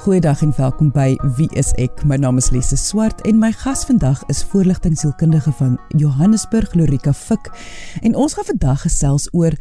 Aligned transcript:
Goeiedag 0.00 0.40
en 0.42 0.52
welkom 0.56 0.88
by 0.96 1.10
Wie 1.36 1.48
is 1.60 1.74
ek? 1.76 1.98
My 2.08 2.16
naam 2.16 2.38
is 2.40 2.46
Lise 2.54 2.78
Swart 2.80 3.18
en 3.28 3.36
my 3.36 3.50
gas 3.52 3.82
vandag 3.84 4.22
is 4.32 4.38
voorligtingsielkundige 4.48 5.52
van 5.58 5.74
Johannesburg, 6.00 6.72
Lorika 6.74 7.12
Fik. 7.12 7.50
En 8.00 8.16
ons 8.16 8.32
gaan 8.32 8.48
vandag 8.48 8.80
gesels 8.86 9.28
oor 9.36 9.52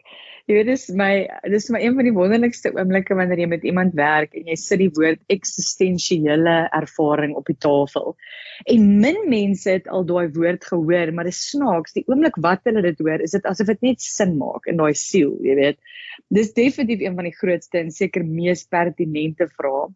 Jy 0.50 0.56
weet 0.56 0.70
dis 0.72 0.88
my 0.98 1.12
dis 1.54 1.68
my 1.70 1.80
een 1.84 1.94
van 1.94 2.08
die 2.08 2.14
wonderlikste 2.16 2.72
oomblikke 2.74 3.14
wanneer 3.16 3.44
jy 3.44 3.48
met 3.52 3.68
iemand 3.70 3.94
werk 4.00 4.34
en 4.34 4.50
jy 4.50 4.56
sit 4.58 4.82
die 4.82 4.90
woord 4.98 5.22
eksistensiële 5.30 6.56
ervaring 6.74 7.36
op 7.38 7.46
die 7.52 7.58
tafel. 7.62 8.16
En 8.66 8.88
min 9.04 9.22
mense 9.30 9.70
het 9.78 9.86
al 9.94 10.08
daai 10.10 10.34
woord 10.34 10.66
gehoor, 10.72 11.14
maar 11.14 11.30
dit 11.30 11.38
snaaks, 11.38 11.94
die 12.00 12.06
oomblik 12.10 12.42
wat 12.42 12.66
hulle 12.66 12.82
dit 12.88 13.06
hoor, 13.06 13.22
is 13.22 13.38
dit 13.38 13.46
asof 13.46 13.70
dit 13.76 13.88
net 13.92 14.02
sin 14.02 14.34
maak 14.42 14.66
in 14.66 14.82
daai 14.82 14.98
siel, 14.98 15.38
jy 15.46 15.60
weet. 15.62 15.80
Dis 16.34 16.56
definitief 16.58 17.06
een 17.06 17.22
van 17.22 17.30
die 17.30 17.38
grootste 17.38 17.84
en 17.84 17.94
seker 17.94 18.26
mees 18.26 18.66
pertinente 18.66 19.52
vrae 19.54 19.92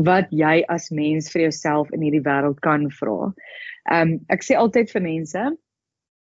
wat 0.00 0.32
jy 0.32 0.62
as 0.72 0.88
mens 0.90 1.28
vir 1.30 1.50
jouself 1.50 1.92
in 1.92 2.00
hierdie 2.00 2.24
wêreld 2.24 2.64
kan 2.64 2.88
vra. 2.88 3.34
Ehm 3.92 4.16
um, 4.16 4.20
ek 4.32 4.48
sê 4.48 4.56
altyd 4.56 4.88
vir 4.96 5.10
mense 5.12 5.48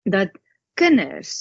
dat 0.09 0.33
kinders 0.79 1.33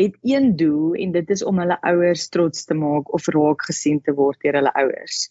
het 0.00 0.16
een 0.24 0.56
doel 0.56 0.94
en 0.94 1.12
dit 1.12 1.30
is 1.30 1.44
om 1.44 1.58
hulle 1.60 1.76
ouers 1.88 2.28
trots 2.32 2.64
te 2.68 2.76
maak 2.76 3.12
of 3.12 3.28
raak 3.34 3.64
gesien 3.68 4.00
te 4.00 4.14
word 4.16 4.40
deur 4.44 4.58
hulle 4.60 4.72
ouers. 4.84 5.26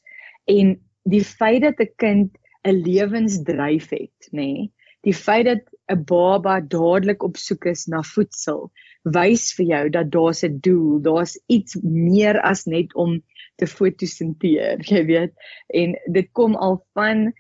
En 0.50 0.76
die 1.10 1.24
feit 1.26 1.62
dat 1.66 1.82
'n 1.82 1.94
kind 2.04 2.38
'n 2.68 2.82
lewensdryf 2.86 3.90
het, 3.90 4.30
nê, 4.32 4.38
nee, 4.38 4.72
die 5.02 5.14
feit 5.14 5.46
dat 5.46 5.64
'n 5.90 6.04
baba 6.06 6.60
dadelik 6.62 7.24
op 7.24 7.38
soek 7.38 7.66
is 7.66 7.88
na 7.88 8.02
voedsel, 8.02 8.72
wys 9.04 9.54
vir 9.58 9.66
jou 9.66 9.90
dat 9.90 10.12
daar's 10.12 10.44
'n 10.44 10.60
doel, 10.62 11.02
daar's 11.02 11.38
iets 11.48 11.78
meer 11.82 12.42
as 12.42 12.66
net 12.66 12.94
om 12.96 13.22
te 13.56 13.68
fotosinteer, 13.68 14.78
jy 14.94 15.06
weet. 15.06 15.34
En 15.68 15.98
dit 16.14 16.30
kom 16.32 16.56
al 16.56 16.86
van 16.94 17.34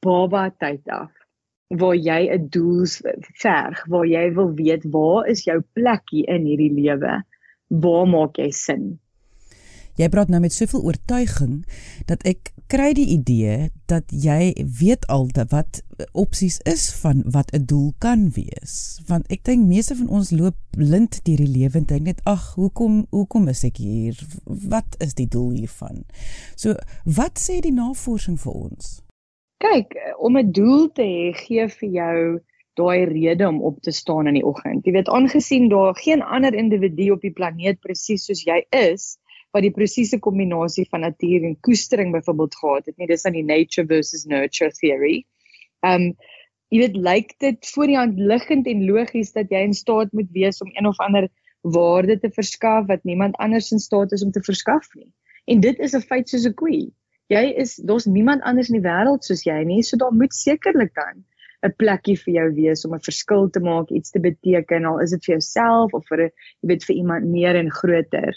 baba 0.00 0.50
tyd 0.58 0.88
af 0.88 1.23
waar 1.68 1.96
jy 1.96 2.28
'n 2.32 2.48
doel 2.48 2.86
verg, 3.42 3.86
waar 3.86 4.06
jy 4.06 4.32
wil 4.34 4.54
weet 4.54 4.84
waar 4.84 5.26
is 5.28 5.44
jou 5.44 5.60
plekkie 5.72 6.26
in 6.26 6.44
hierdie 6.44 6.72
lewe? 6.72 7.24
Waar 7.68 8.06
maak 8.08 8.36
jy 8.36 8.50
sin? 8.50 8.98
Jy 9.94 10.08
praat 10.10 10.28
nou 10.28 10.40
met 10.42 10.52
soveel 10.52 10.82
oortuiging 10.82 11.62
dat 12.06 12.24
ek 12.26 12.50
kry 12.66 12.88
die 12.98 13.06
idee 13.14 13.70
dat 13.86 14.10
jy 14.10 14.50
weet 14.78 15.06
al 15.06 15.28
wat 15.52 15.82
opsies 16.18 16.58
is 16.66 16.88
van 16.98 17.22
wat 17.30 17.54
'n 17.54 17.64
doel 17.64 17.94
kan 17.98 18.30
wees. 18.34 19.00
Want 19.06 19.30
ek 19.30 19.44
dink 19.44 19.66
meeste 19.66 19.94
van 19.94 20.08
ons 20.08 20.30
loop 20.30 20.56
blind 20.70 21.20
deur 21.24 21.36
die 21.36 21.54
lewe 21.58 21.78
en 21.78 21.86
dink 21.86 22.02
net 22.02 22.20
ag, 22.24 22.54
hoekom 22.54 23.06
hoekom 23.10 23.48
is 23.48 23.64
ek 23.64 23.76
hier? 23.76 24.18
Wat 24.44 24.96
is 24.98 25.14
die 25.14 25.28
doel 25.28 25.50
hiervan? 25.50 26.04
So, 26.56 26.74
wat 27.04 27.38
sê 27.38 27.60
die 27.60 27.72
navorsing 27.72 28.40
vir 28.40 28.52
ons? 28.52 29.03
Kyk, 29.64 29.94
om 30.18 30.36
'n 30.38 30.52
doel 30.52 30.88
te 30.92 31.02
hê 31.02 31.32
gee 31.38 31.68
vir 31.68 31.90
jou 31.98 32.40
daai 32.78 33.04
rede 33.06 33.46
om 33.48 33.62
op 33.62 33.80
te 33.82 33.92
staan 33.92 34.26
in 34.26 34.38
die 34.38 34.46
oggend. 34.46 34.86
Jy 34.86 34.92
weet, 34.96 35.08
aangesien 35.08 35.68
daar 35.70 35.94
geen 35.96 36.22
ander 36.22 36.54
individu 36.54 37.10
op 37.14 37.22
die 37.22 37.32
planeet 37.32 37.80
presies 37.80 38.26
soos 38.26 38.42
jy 38.44 38.64
is 38.74 39.14
wat 39.54 39.62
die 39.62 39.74
presiese 39.74 40.18
kombinasie 40.18 40.86
van 40.90 41.04
natuur 41.06 41.44
en 41.46 41.60
koestering 41.62 42.10
byvoorbeeld 42.12 42.56
gehad 42.58 42.86
het 42.90 42.96
nie, 42.98 43.06
dis 43.06 43.24
aan 43.24 43.38
die 43.38 43.46
nature 43.46 43.86
versus 43.86 44.26
nurture 44.26 44.74
theory. 44.80 45.22
Um 45.86 46.14
jy 46.74 46.80
weet, 46.80 46.96
lyk 46.96 47.34
dit 47.38 47.70
voor 47.70 47.86
die 47.86 47.96
hand 47.96 48.18
liggend 48.18 48.66
en 48.66 48.86
logies 48.88 49.30
dat 49.32 49.52
jy 49.54 49.62
in 49.62 49.76
staat 49.78 50.10
moet 50.12 50.30
wees 50.34 50.58
om 50.64 50.72
een 50.74 50.88
of 50.90 50.98
ander 50.98 51.28
waarde 51.62 52.18
te 52.18 52.30
verskaf 52.34 52.88
wat 52.90 53.04
niemand 53.04 53.36
anders 53.38 53.70
in 53.72 53.78
staat 53.78 54.12
is 54.12 54.24
om 54.24 54.32
te 54.34 54.42
verskaf 54.42 54.90
nie. 54.98 55.12
En 55.46 55.60
dit 55.60 55.78
is 55.78 55.94
'n 55.94 56.02
feit 56.02 56.28
soos 56.28 56.48
'n 56.48 56.54
koe 56.54 56.90
jy 57.32 57.44
is 57.62 57.76
daar's 57.76 58.06
niemand 58.06 58.42
anders 58.42 58.70
in 58.70 58.80
die 58.80 58.88
wêreld 58.88 59.24
soos 59.24 59.44
jy 59.46 59.62
nie, 59.64 59.82
so 59.82 59.96
daar 59.96 60.12
moet 60.12 60.34
sekerlik 60.36 60.92
dan 60.94 61.24
'n 61.64 61.72
plekkie 61.80 62.16
vir 62.20 62.34
jou 62.34 62.48
wees 62.54 62.84
om 62.84 62.94
'n 62.94 63.06
verskil 63.08 63.48
te 63.50 63.60
maak, 63.60 63.90
iets 63.90 64.10
te 64.10 64.20
beteken, 64.20 64.84
al 64.84 65.00
is 65.00 65.10
dit 65.10 65.24
vir 65.24 65.34
jouself 65.34 65.94
of 65.94 66.04
vir 66.08 66.24
'n 66.24 66.30
jy 66.62 66.68
weet 66.68 66.84
vir 66.84 66.96
iemand 66.96 67.24
meer 67.24 67.56
en 67.56 67.70
groter. 67.70 68.34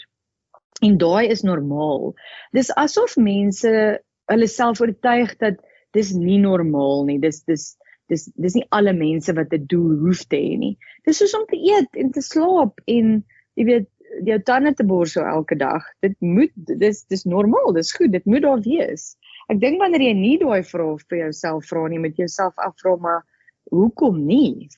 En 0.82 0.98
daai 0.98 1.28
is 1.28 1.42
normaal. 1.42 2.14
Dis 2.52 2.70
asof 2.70 3.16
mense 3.16 4.00
hulle 4.30 4.46
self 4.46 4.80
oortuig 4.80 5.36
dat 5.38 5.60
dis 5.92 6.12
nie 6.12 6.38
normaal 6.38 7.04
nie. 7.04 7.18
Dis 7.18 7.42
dis 7.44 7.76
dis 8.08 8.24
dis 8.36 8.54
nie 8.54 8.66
alle 8.70 8.92
mense 8.92 9.32
wat 9.34 9.52
'n 9.52 9.66
doel 9.66 9.98
hoef 10.04 10.24
te 10.28 10.36
hê 10.36 10.56
nie. 10.58 10.78
Dis 11.04 11.18
soos 11.18 11.34
om 11.34 11.46
te 11.46 11.56
eet 11.56 11.96
en 11.96 12.12
te 12.12 12.22
slaap 12.22 12.80
en 12.86 13.24
jy 13.56 13.64
weet 13.64 13.88
jou 14.24 14.38
tande 14.42 14.74
te 14.74 14.84
borsel 14.84 15.24
elke 15.24 15.56
dag. 15.56 15.84
Dit 16.00 16.16
moet 16.20 16.52
dis 16.54 17.04
dis 17.06 17.24
normaal, 17.24 17.72
dis 17.72 17.92
goed, 17.92 18.12
dit 18.12 18.24
moet 18.24 18.42
daar 18.42 18.60
wees. 18.60 19.16
Ek 19.48 19.60
dink 19.60 19.80
wanneer 19.80 20.02
jy 20.08 20.14
nie 20.16 20.36
daai 20.40 20.62
vrae 20.62 20.98
vir 21.08 21.18
jouself 21.18 21.68
vra 21.70 21.86
nie, 21.88 22.00
met 22.02 22.16
jouself 22.16 22.54
afvra 22.56 22.96
maar 23.00 23.24
hoekom 23.72 24.24
nie? 24.26 24.68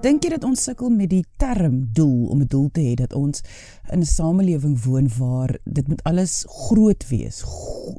Dink 0.00 0.24
jy 0.24 0.30
dat 0.32 0.44
ons 0.48 0.62
sukkel 0.64 0.88
met 0.94 1.10
die 1.12 1.24
term 1.36 1.90
doel 1.92 2.30
om 2.32 2.40
'n 2.40 2.48
doel 2.48 2.70
te 2.72 2.80
hê 2.80 2.94
dat 2.96 3.12
ons 3.12 3.42
in 3.92 4.00
'n 4.00 4.08
samelewing 4.08 4.78
woon 4.84 5.10
waar 5.18 5.58
dit 5.64 5.88
moet 5.88 6.02
alles 6.04 6.46
groot 6.48 7.08
wees. 7.08 7.44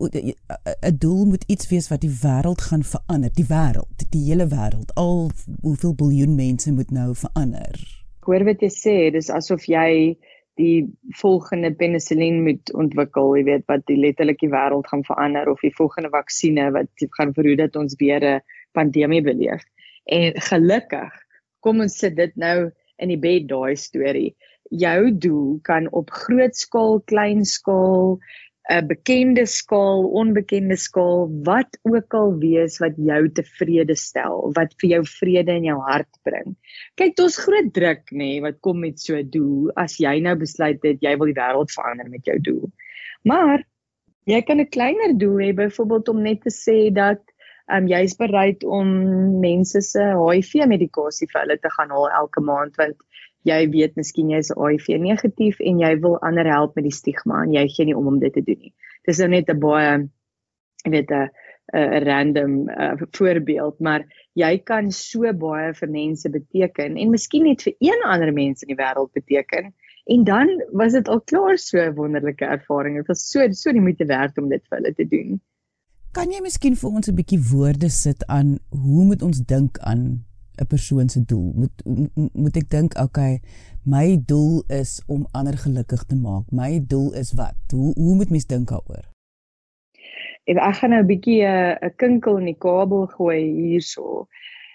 'n 0.01 0.97
Doel 0.97 1.25
moet 1.25 1.43
iets 1.47 1.69
wees 1.69 1.89
wat 1.89 2.01
die 2.01 2.17
wêreld 2.23 2.61
gaan 2.61 2.83
verander, 2.83 3.29
die 3.33 3.45
wêreld, 3.45 4.09
die 4.09 4.23
hele 4.25 4.47
wêreld. 4.47 4.93
Al 4.95 5.29
hoeveel 5.61 5.93
biljoen 5.93 6.35
mense 6.35 6.71
moet 6.71 6.91
nou 6.91 7.15
verander? 7.15 8.00
Hoor 8.25 8.45
wat 8.45 8.61
jy 8.61 8.69
sê, 8.73 8.95
dis 9.13 9.29
asof 9.33 9.67
jy 9.69 10.17
die 10.59 10.83
volgende 11.17 11.71
penicillin 11.79 12.41
moet 12.45 12.71
ontwikkel, 12.77 13.35
jy 13.39 13.43
weet 13.47 13.65
wat 13.71 13.85
die 13.87 13.97
letterlik 13.99 14.41
die 14.43 14.51
wêreld 14.51 14.89
gaan 14.91 15.05
verander 15.07 15.49
of 15.49 15.61
die 15.63 15.73
volgende 15.77 16.11
vaksines 16.13 16.73
wat 16.75 17.05
gaan 17.17 17.33
verhoed 17.37 17.61
dat 17.63 17.75
ons 17.79 17.95
weer 17.99 18.23
'n 18.23 18.41
pandemie 18.73 19.21
beleef. 19.21 19.63
En 20.05 20.33
gelukkig 20.49 21.11
kom 21.59 21.81
ons 21.81 21.97
sit 21.97 22.15
dit 22.15 22.35
nou 22.35 22.71
in 22.97 23.09
die 23.09 23.19
bed 23.19 23.47
daai 23.49 23.75
storie. 23.75 24.35
Jou 24.69 25.11
doel 25.11 25.59
kan 25.63 25.87
op 25.91 26.11
groot 26.11 26.55
skaal, 26.55 27.01
klein 27.05 27.45
skaal, 27.45 28.19
'n 28.69 28.87
bekende 28.87 29.45
skaal, 29.49 30.03
onbekende 30.21 30.77
skaal, 30.77 31.25
wat 31.43 31.79
ook 31.81 32.13
al 32.13 32.35
wees 32.37 32.77
wat 32.79 32.93
jou 32.97 33.21
tevrede 33.33 33.95
stel, 33.97 34.51
wat 34.53 34.75
vir 34.81 34.89
jou 34.89 35.01
vrede 35.05 35.55
in 35.57 35.65
jou 35.65 35.79
hart 35.87 36.19
bring. 36.23 36.53
Kyk, 36.95 37.15
daar's 37.17 37.39
groot 37.41 37.73
druk 37.73 38.05
nê 38.11 38.17
nee, 38.17 38.41
wat 38.45 38.59
kom 38.61 38.79
met 38.79 38.99
so 38.99 39.17
'n 39.17 39.29
doel 39.29 39.71
as 39.75 39.97
jy 39.97 40.19
nou 40.21 40.35
besluit 40.35 40.79
het 40.83 41.01
jy 41.01 41.17
wil 41.17 41.33
die 41.33 41.39
wêreld 41.41 41.73
verander 41.73 42.09
met 42.09 42.25
jou 42.25 42.37
doel. 42.39 42.71
Maar 43.23 43.65
jy 44.25 44.41
kan 44.41 44.59
'n 44.59 44.69
kleiner 44.69 45.17
doel 45.17 45.37
hê, 45.41 45.53
byvoorbeeld 45.53 46.09
om 46.09 46.21
net 46.21 46.41
te 46.41 46.53
sê 46.53 46.93
dat 46.93 47.21
um, 47.73 47.87
jy 47.87 48.03
is 48.03 48.15
bereid 48.15 48.63
om 48.63 48.87
mense 49.41 49.81
se 49.81 49.99
HIV 49.99 50.67
medikasie 50.67 51.27
vir 51.31 51.41
hulle 51.41 51.57
te 51.57 51.69
gaan 51.77 51.89
haal 51.89 52.09
elke 52.09 52.41
maand 52.41 52.75
want 52.77 52.97
jy 53.43 53.69
weet 53.73 53.95
miskien 53.95 54.29
jy 54.29 54.41
is 54.43 54.53
HIV 54.53 54.87
negatief 55.01 55.59
en 55.59 55.79
jy 55.79 55.95
wil 56.01 56.17
ander 56.21 56.45
help 56.45 56.75
met 56.75 56.85
die 56.85 56.95
stigma 56.95 57.43
en 57.43 57.53
jy 57.53 57.67
gee 57.67 57.85
nie 57.85 57.97
om 57.97 58.07
om 58.07 58.19
dit 58.19 58.33
te 58.33 58.41
doen 58.41 58.59
nie. 58.59 58.73
Dis 59.07 59.19
nou 59.19 59.29
net 59.29 59.49
'n 59.49 59.59
baie 59.59 60.09
jy 60.85 60.91
weet 60.91 61.11
'n 61.11 61.29
'n 61.73 62.03
random 62.03 62.69
uh, 62.69 62.93
voorbeeld, 63.11 63.79
maar 63.79 64.03
jy 64.33 64.57
kan 64.57 64.91
so 64.91 65.31
baie 65.33 65.73
vir 65.73 65.89
mense 65.89 66.29
beteken 66.29 66.97
en 66.97 67.13
miskien 67.13 67.43
net 67.47 67.63
vir 67.63 67.73
een 67.79 68.03
ander 68.03 68.33
mens 68.33 68.63
in 68.63 68.73
die 68.75 68.79
wêreld 68.79 69.11
beteken. 69.13 69.73
En 70.05 70.23
dan 70.23 70.49
was 70.71 70.91
dit 70.97 71.07
al 71.07 71.21
klaar 71.21 71.57
so 71.57 71.77
'n 71.77 71.95
wonderlike 71.95 72.45
ervaring. 72.45 72.97
Dit 72.97 73.07
was 73.07 73.29
so 73.29 73.47
so 73.51 73.71
die 73.71 73.81
moeite 73.81 74.05
werd 74.05 74.37
om 74.37 74.49
dit 74.49 74.63
vir 74.69 74.77
hulle 74.77 74.93
te 74.93 75.07
doen. 75.07 75.41
Kan 76.11 76.31
jy 76.31 76.41
miskien 76.41 76.75
vir 76.75 76.89
ons 76.89 77.07
'n 77.07 77.15
bietjie 77.15 77.39
woorde 77.51 77.89
sit 77.89 78.25
aan 78.27 78.59
hoe 78.69 79.05
moet 79.05 79.21
ons 79.21 79.39
dink 79.39 79.79
aan 79.79 80.25
'n 80.57 80.67
persoon 80.67 81.09
se 81.09 81.23
doel. 81.25 81.51
Moet 81.55 81.75
moet 82.33 82.55
ek 82.55 82.69
dink, 82.69 82.97
okay, 82.99 83.39
my 83.83 84.21
doel 84.25 84.63
is 84.67 85.01
om 85.07 85.27
ander 85.31 85.57
gelukkig 85.57 86.03
te 86.03 86.15
maak. 86.15 86.51
My 86.51 86.81
doel 86.87 87.13
is 87.13 87.33
wat? 87.33 87.57
Hoe 87.71 87.93
hoe 87.93 88.15
moet 88.15 88.29
mens 88.29 88.45
dink 88.45 88.69
daaroor? 88.69 89.07
En 90.43 90.57
ek 90.57 90.75
gaan 90.75 90.89
nou 90.89 91.01
'n 91.01 91.07
bietjie 91.07 91.43
'n 91.45 91.93
kinkel 91.95 92.37
in 92.37 92.45
die 92.45 92.57
kabel 92.57 93.05
gooi 93.07 93.41
hierso. 93.41 94.27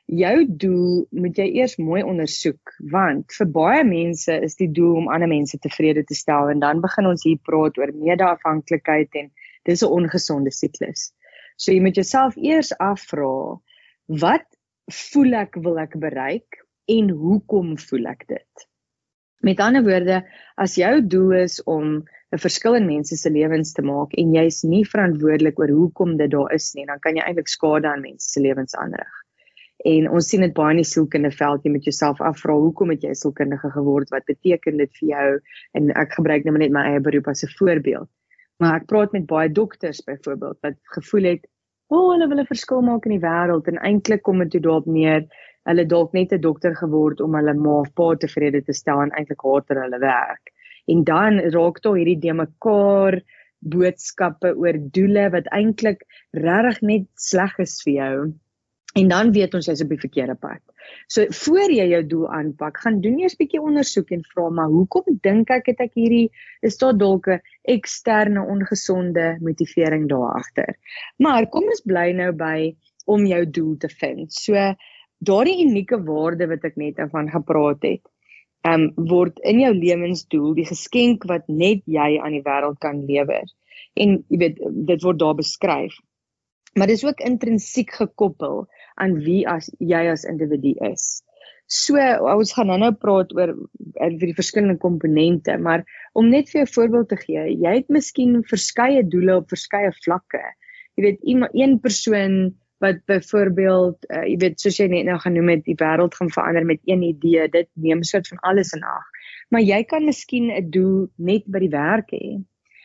Jou 0.07 0.47
doel 0.49 1.07
moet 1.11 1.37
jy 1.37 1.47
eers 1.59 1.77
mooi 1.77 2.03
ondersoek 2.03 2.75
want 2.91 3.33
vir 3.39 3.47
baie 3.47 3.85
mense 3.85 4.33
is 4.49 4.55
die 4.55 4.71
doel 4.71 4.97
om 4.97 5.09
ander 5.09 5.29
mense 5.29 5.59
tevrede 5.59 6.05
te 6.05 6.15
stel 6.15 6.49
en 6.49 6.59
dan 6.59 6.81
begin 6.81 7.07
ons 7.07 7.25
hier 7.25 7.39
praat 7.43 7.79
oor 7.79 7.93
mede-afhanklikheid 7.93 9.15
en 9.15 9.31
dis 9.65 9.83
'n 9.83 9.91
ongesonde 9.99 10.51
siklus. 10.51 11.13
So 11.57 11.73
jy 11.73 11.81
moet 11.81 11.95
jouself 11.95 12.37
eers 12.37 12.73
afvra 12.79 13.59
wat 14.07 14.56
voel 14.93 15.35
ek 15.35 15.59
wil 15.63 15.79
ek 15.83 15.99
bereik 15.99 16.63
en 16.87 17.11
hoekom 17.11 17.77
voel 17.79 18.07
ek 18.13 18.27
dit? 18.29 18.67
Met 19.43 19.61
ander 19.61 19.85
woorde, 19.85 20.23
as 20.57 20.77
jou 20.79 21.01
doel 21.03 21.43
is 21.43 21.61
om 21.65 22.05
'n 22.33 22.39
verskil 22.39 22.75
in 22.75 22.87
mense 22.87 23.17
se 23.17 23.31
lewens 23.31 23.73
te 23.73 23.83
maak 23.83 24.15
en 24.15 24.35
jy's 24.35 24.65
nie 24.65 24.85
verantwoordelik 24.85 25.59
oor 25.59 25.71
hoekom 25.71 26.17
dit 26.17 26.31
daar 26.31 26.53
is 26.55 26.75
nie, 26.75 26.87
dan 26.87 26.99
kan 27.01 27.17
jy 27.17 27.23
eintlik 27.23 27.49
skade 27.49 27.89
aan 27.89 28.01
mense 28.01 28.31
se 28.31 28.41
lewens 28.41 28.75
aanrig. 28.75 29.13
En 29.85 30.09
ons 30.11 30.29
sien 30.29 30.41
dit 30.41 30.55
baie 30.55 30.73
in 30.75 30.81
die 30.81 30.89
sielkundige 30.89 31.37
veld, 31.37 31.65
jy 31.65 31.71
moet 31.71 31.85
jouself 31.85 32.21
afvra 32.21 32.55
hoekom 32.55 32.91
het 32.91 33.03
jy 33.03 33.13
sielkundige 33.15 33.71
geword? 33.71 34.11
Wat 34.11 34.25
beteken 34.25 34.79
dit 34.79 34.93
vir 34.99 35.09
jou? 35.09 35.41
En 35.79 35.91
ek 35.91 36.17
gebruik 36.19 36.45
nou 36.45 36.57
net 36.59 36.73
my 36.73 36.87
eie 36.91 37.01
beroep 37.01 37.29
as 37.29 37.45
'n 37.45 37.53
voorbeeld. 37.59 38.09
Maar 38.59 38.81
ek 38.81 38.87
praat 38.87 39.13
met 39.13 39.27
baie 39.27 39.53
dokters 39.53 40.01
byvoorbeeld 40.03 40.59
wat 40.63 40.75
gevoel 40.97 41.25
het, 41.25 41.47
"O, 41.89 41.97
oh, 41.97 42.07
hulle 42.13 42.27
wil 42.29 42.41
'n 42.43 42.51
verskil 42.53 42.81
maak 42.83 43.05
in 43.07 43.13
die 43.15 43.25
wêreld" 43.27 43.69
en 43.71 43.83
eintlik 43.89 44.23
kom 44.27 44.41
dit 44.43 44.51
toe 44.55 44.61
daarop 44.65 44.87
neer 44.87 45.27
hulle 45.71 45.85
dalk 45.93 46.13
net 46.19 46.33
'n 46.33 46.41
dokter 46.47 46.75
geword 46.81 47.21
om 47.21 47.35
hulle 47.39 47.55
ma 47.55 47.75
of 47.83 47.93
pa 48.01 48.09
tevrede 48.23 48.63
te 48.67 48.75
stel 48.79 49.03
en 49.03 49.15
eintlik 49.19 49.43
haat 49.49 49.75
hulle 49.83 50.01
werk. 50.03 50.53
En 50.93 51.05
dan 51.05 51.39
raak 51.55 51.81
toe 51.83 51.95
hierdie 51.99 52.21
de 52.25 52.35
mekaar 52.41 53.21
boodskappe 53.75 54.55
oor 54.63 54.79
doele 54.99 55.31
wat 55.35 55.51
eintlik 55.59 56.03
regtig 56.33 56.83
net 56.91 57.07
sleg 57.29 57.55
is 57.67 57.81
vir 57.85 57.95
jou. 57.95 58.17
En 58.97 59.09
dan 59.13 59.31
weet 59.33 59.55
ons 59.55 59.67
jy's 59.69 59.83
op 59.85 59.91
die 59.93 60.01
verkeerde 60.01 60.35
pad. 60.41 60.63
So 61.13 61.29
voor 61.43 61.73
jy 61.73 61.85
jou 61.91 62.01
doel 62.09 62.31
aanpak, 62.33 62.79
gaan 62.81 63.03
doen 63.05 63.19
eers 63.21 63.35
'n 63.37 63.43
bietjie 63.43 63.61
ondersoek 63.61 64.11
en 64.17 64.23
vra 64.33 64.49
maar 64.49 64.73
hoekom 64.73 65.19
dink 65.27 65.51
ek 65.51 65.69
het 65.73 65.81
ek 65.85 65.93
hierdie 66.01 66.31
is 66.63 66.79
daar 66.81 66.97
dalk 66.97 67.29
'n 67.29 67.41
eksterne 67.77 68.41
ongesonde 68.41 69.27
motivering 69.41 70.09
daar 70.09 70.41
agter. 70.41 70.79
Maar 71.19 71.49
kom 71.49 71.69
ons 71.69 71.85
bly 71.85 72.13
nou 72.13 72.33
by 72.33 72.77
om 73.05 73.27
jou 73.27 73.45
doel 73.51 73.77
te 73.77 73.89
vind. 73.89 74.33
So 74.33 74.55
daardie 75.19 75.65
unieke 75.67 76.01
waarde 76.05 76.49
wat 76.49 76.65
ek 76.65 76.77
net 76.77 76.97
van 77.11 77.29
gepraat 77.29 77.83
het, 77.83 78.05
ehm 78.65 78.81
um, 78.81 79.07
word 79.09 79.39
in 79.45 79.61
jou 79.61 79.75
lewensdoel 79.75 80.55
die 80.55 80.67
geskenk 80.67 81.25
wat 81.25 81.45
net 81.49 81.83
jy 81.85 82.19
aan 82.19 82.33
die 82.33 82.47
wêreld 82.49 82.79
kan 82.79 83.05
lewer. 83.07 83.45
En 83.95 84.25
jy 84.29 84.39
weet 84.39 84.59
dit 84.89 85.03
word 85.03 85.19
daar 85.19 85.35
beskryf. 85.35 85.95
Maar 86.77 86.87
dis 86.87 87.05
ook 87.05 87.21
intrinsiek 87.25 87.91
gekoppel 87.91 88.67
aan 89.03 89.17
wie 89.25 89.45
as 89.49 89.71
jy 89.79 90.03
as 90.13 90.27
individu 90.29 90.75
is. 90.91 91.23
So 91.67 91.99
ons 92.33 92.53
gaan 92.55 92.71
nou-nou 92.71 92.93
praat 93.03 93.33
oor 93.35 93.55
oor 93.57 94.19
die 94.21 94.37
verskillende 94.37 94.79
komponente, 94.79 95.57
maar 95.59 95.83
om 96.15 96.29
net 96.31 96.53
vir 96.53 96.63
jou 96.63 96.69
voorbeeld 96.77 97.09
te 97.11 97.19
gee, 97.23 97.49
jy 97.59 97.73
het 97.81 97.89
miskien 97.91 98.43
verskeie 98.47 99.03
doele 99.03 99.41
op 99.41 99.51
verskeie 99.51 99.91
vlakke. 100.05 100.43
Jy 100.97 101.09
weet 101.09 101.27
iemand 101.35 101.59
een 101.59 101.81
persoon 101.83 102.55
wat 102.79 103.05
byvoorbeeld 103.09 104.07
uh, 104.11 104.25
jy 104.29 104.37
weet 104.41 104.61
soos 104.61 104.79
jy 104.81 104.87
net 104.93 105.07
nou 105.09 105.17
genoem 105.21 105.55
het 105.55 105.63
die 105.65 105.77
wêreld 105.81 106.17
gaan 106.19 106.33
verander 106.33 106.67
met 106.69 106.83
een 106.85 107.05
idee 107.07 107.47
dit 107.53 107.69
neem 107.81 108.03
soort 108.05 108.29
van 108.29 108.43
alles 108.51 108.75
in 108.77 108.85
ag 108.85 109.07
maar 109.49 109.65
jy 109.65 109.83
kan 109.89 110.05
miskien 110.05 110.51
'n 110.53 110.71
doel 110.71 111.09
net 111.17 111.47
by 111.47 111.63
die 111.65 111.73
werk 111.73 112.13
hê 112.13 112.37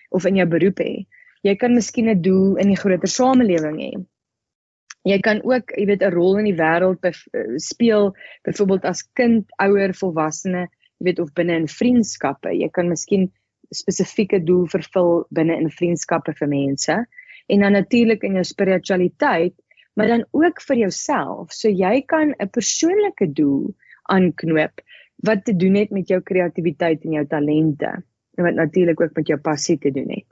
of 0.10 0.26
in 0.26 0.40
jou 0.40 0.48
beroep 0.48 0.80
hê 0.80 1.06
jy 1.44 1.56
kan 1.56 1.76
miskien 1.76 2.10
'n 2.10 2.22
doel 2.22 2.56
in 2.56 2.72
die 2.72 2.80
groter 2.80 3.12
samelewing 3.12 3.80
hê 3.84 3.92
jy 5.10 5.20
kan 5.20 5.42
ook 5.44 5.74
jy 5.78 5.86
weet 5.86 6.04
'n 6.04 6.14
rol 6.14 6.38
in 6.38 6.50
die 6.50 6.58
wêreld 6.58 7.06
uh, 7.06 7.14
speel 7.58 8.14
byvoorbeeld 8.44 8.86
as 8.86 9.04
kind 9.14 9.46
ouer 9.58 9.94
volwassene 9.94 10.68
jy 11.00 11.06
weet 11.10 11.20
of 11.20 11.34
binne 11.34 11.56
in 11.56 11.68
vriendskappe 11.68 12.54
jy 12.54 12.70
kan 12.70 12.90
miskien 12.90 13.32
spesifieke 13.72 14.44
doel 14.44 14.68
vervul 14.68 15.26
binne 15.30 15.56
in 15.58 15.70
vriendskappe 15.70 16.34
vir 16.34 16.48
mense 16.48 17.06
en 17.48 17.60
dan 17.60 17.72
natuurlik 17.72 18.24
in 18.24 18.34
jou 18.34 18.44
spiritualiteit 18.44 19.56
maar 19.94 20.08
dan 20.08 20.26
ook 20.32 20.62
vir 20.62 20.78
jouself. 20.78 21.52
So 21.52 21.70
jy 21.70 22.02
kan 22.02 22.34
'n 22.38 22.50
persoonlike 22.50 23.34
doel 23.34 23.76
aanknoop 24.04 24.82
wat 25.16 25.46
te 25.46 25.56
doen 25.56 25.76
het 25.76 25.90
met 25.90 26.08
jou 26.08 26.22
kreatiwiteit 26.22 27.04
en 27.04 27.12
jou 27.12 27.28
talente 27.28 28.04
en 28.36 28.44
wat 28.44 28.54
natuurlik 28.54 29.02
ook 29.02 29.14
met 29.14 29.28
jou 29.28 29.40
passie 29.40 29.78
te 29.78 29.92
doen 29.92 30.10
het. 30.10 30.26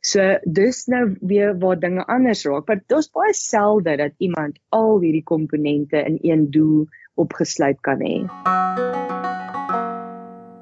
So 0.00 0.38
dis 0.44 0.86
nou 0.88 1.16
weer 1.20 1.58
waar 1.58 1.78
dinge 1.80 2.06
anders 2.06 2.44
raak, 2.48 2.66
want 2.66 2.86
dit 2.88 2.98
is 2.98 3.10
baie 3.12 3.34
selde 3.36 3.96
dat 3.96 4.12
iemand 4.18 4.58
al 4.68 5.00
hierdie 5.00 5.24
komponente 5.24 6.00
in 6.00 6.18
een 6.22 6.50
doel 6.50 6.86
opgesluit 7.14 7.80
kan 7.80 8.00
hê. 8.00 8.24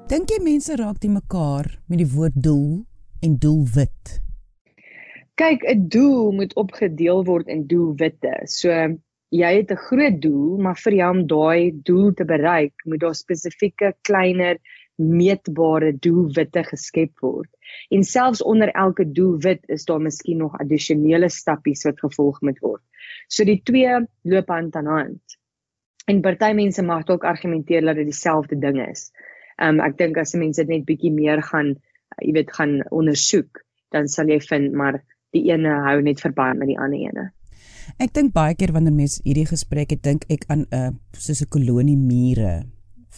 Dink 0.08 0.30
jy 0.32 0.40
mense 0.42 0.74
raak 0.76 0.98
die 1.00 1.12
mekaar 1.12 1.68
met 1.86 1.98
die 1.98 2.08
woord 2.08 2.34
doel 2.34 2.86
en 3.22 3.36
doelwit? 3.38 4.18
kyk 5.38 5.62
'n 5.70 5.86
doel 5.94 6.32
moet 6.34 6.54
opgedeel 6.58 7.22
word 7.24 7.46
in 7.54 7.66
doelwitte. 7.70 8.34
So 8.50 8.70
jy 9.30 9.50
het 9.56 9.70
'n 9.70 9.84
groot 9.88 10.20
doel, 10.22 10.58
maar 10.58 10.78
vir 10.84 10.94
jou 11.00 11.10
om 11.16 11.26
daai 11.26 11.70
doel 11.90 12.12
te 12.12 12.24
bereik, 12.24 12.74
moet 12.84 13.00
daar 13.00 13.14
spesifieke 13.14 13.94
kleiner 14.02 14.58
meetbare 14.98 15.92
doelwitte 15.94 16.64
geskep 16.66 17.22
word. 17.22 17.48
En 17.94 18.04
selfs 18.04 18.42
onder 18.42 18.72
elke 18.74 19.06
doelwit 19.12 19.62
is 19.70 19.84
daar 19.84 20.00
miskien 20.02 20.42
nog 20.42 20.58
addisionele 20.58 21.28
stappies 21.28 21.84
wat 21.86 22.00
gevolg 22.00 22.40
moet 22.40 22.58
word. 22.64 22.82
So 23.28 23.44
die 23.44 23.60
twee 23.62 24.00
loop 24.22 24.48
hand 24.48 24.76
aan 24.76 24.90
hand. 24.90 25.38
En 26.08 26.22
party 26.24 26.52
mense 26.56 26.82
mag 26.82 27.04
dalk 27.06 27.24
argumenteer 27.28 27.84
dat 27.84 28.00
dit 28.00 28.10
dieselfde 28.10 28.58
ding 28.58 28.80
is. 28.88 29.10
Um 29.62 29.80
ek 29.84 29.98
dink 29.98 30.18
as 30.18 30.34
mense 30.34 30.62
dit 30.64 30.70
net 30.72 30.86
bietjie 30.88 31.12
meer 31.12 31.42
gaan, 31.44 31.76
jy 32.22 32.32
weet, 32.34 32.52
gaan 32.54 32.80
ondersoek, 32.90 33.62
dan 33.94 34.08
sal 34.08 34.30
jy 34.30 34.40
vind 34.40 34.72
maar 34.72 35.02
die 35.36 35.44
ene 35.52 35.82
hou 35.84 36.00
net 36.02 36.22
verband 36.24 36.58
met 36.58 36.72
die 36.72 36.78
ander 36.78 36.98
ene. 36.98 37.26
Ek 38.00 38.12
dink 38.16 38.32
baie 38.32 38.56
keer 38.56 38.72
wanneer 38.72 38.94
mense 38.94 39.22
hierdie 39.24 39.46
gesprek 39.48 39.92
het, 39.92 40.02
dink 40.02 40.24
ek 40.32 40.48
aan 40.48 40.66
'n 40.70 40.74
uh, 40.74 40.90
soos 41.12 41.42
'n 41.42 41.52
kolonie 41.52 41.96
mure 41.96 42.64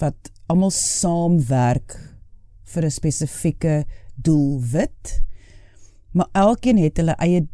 wat 0.00 0.30
almal 0.50 0.72
saamwerk 0.74 1.96
vir 2.64 2.84
'n 2.84 2.90
spesifieke 2.90 3.84
doelwit. 4.14 5.22
Maar 6.12 6.28
elkeen 6.32 6.78
het 6.78 6.96
hulle 6.96 7.14
eie 7.18 7.48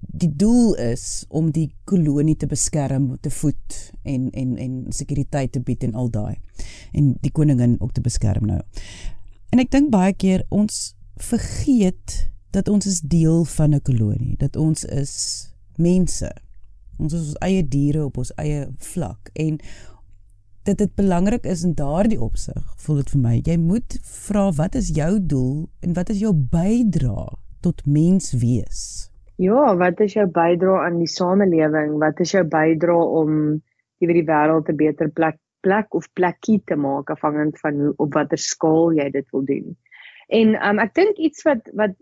die 0.00 0.36
doel 0.36 0.74
is 0.74 1.24
om 1.28 1.50
die 1.50 1.68
kolonie 1.84 2.36
te 2.36 2.46
beskerm, 2.46 3.18
te 3.20 3.30
voed 3.30 3.92
en 4.02 4.30
en 4.30 4.56
en 4.56 4.84
sekuriteit 4.88 5.52
te 5.52 5.60
bied 5.60 5.84
en 5.84 5.94
al 5.94 6.10
daai. 6.10 6.36
En 6.92 7.16
die 7.20 7.32
koningin 7.32 7.76
ook 7.80 7.92
te 7.92 8.00
beskerm 8.00 8.46
nou. 8.46 8.60
En 9.50 9.58
ek 9.58 9.70
dink 9.70 9.90
baie 9.90 10.12
keer 10.12 10.44
ons 10.48 10.94
vergeet 11.16 12.30
dat 12.50 12.68
ons 12.68 12.86
is 12.86 13.00
deel 13.00 13.44
van 13.44 13.74
'n 13.74 13.82
kolonie, 13.82 14.36
dat 14.36 14.56
ons 14.56 14.84
is 14.84 15.14
mense. 15.76 16.30
Ons 16.98 17.12
is 17.12 17.20
ons 17.20 17.38
eie 17.44 17.68
diere 17.68 18.04
op 18.04 18.16
ons 18.16 18.32
eie 18.34 18.68
vlak 18.78 19.30
en 19.32 19.60
dit 20.68 20.78
dit 20.78 20.94
belangrik 21.00 21.46
is 21.48 21.64
in 21.64 21.74
daardie 21.76 22.20
opsig, 22.20 22.60
voel 22.84 23.00
dit 23.00 23.12
vir 23.14 23.22
my. 23.24 23.34
Jy 23.46 23.56
moet 23.62 23.98
vra 24.26 24.48
wat 24.58 24.76
is 24.78 24.90
jou 24.96 25.12
doel 25.32 25.68
en 25.84 25.94
wat 25.96 26.12
is 26.12 26.20
jou 26.20 26.34
bydrae 26.36 27.28
tot 27.64 27.84
mens 27.88 28.34
wees? 28.42 28.82
Ja, 29.40 29.72
wat 29.80 30.00
is 30.04 30.16
jou 30.18 30.26
bydrae 30.34 30.84
aan 30.84 30.98
die 31.00 31.10
samelewing? 31.10 31.96
Wat 32.02 32.20
is 32.20 32.34
jou 32.34 32.44
bydrae 32.44 33.10
om 33.22 33.36
iewers 34.02 34.20
die 34.20 34.28
wêreld 34.28 34.68
'n 34.68 34.76
beter 34.76 35.10
plek 35.10 35.38
plek 35.60 35.94
of 35.94 36.06
plekkie 36.14 36.60
te 36.66 36.76
maak 36.76 37.10
afhangend 37.10 37.58
van 37.58 37.80
hoe 37.80 37.92
op 37.96 38.14
watter 38.14 38.38
skaal 38.38 38.92
jy 38.94 39.10
dit 39.10 39.26
wil 39.32 39.44
doen? 39.44 39.76
En 40.28 40.54
um, 40.68 40.78
ek 40.78 40.94
dink 40.94 41.16
iets 41.16 41.42
wat 41.48 41.70
wat 41.74 41.96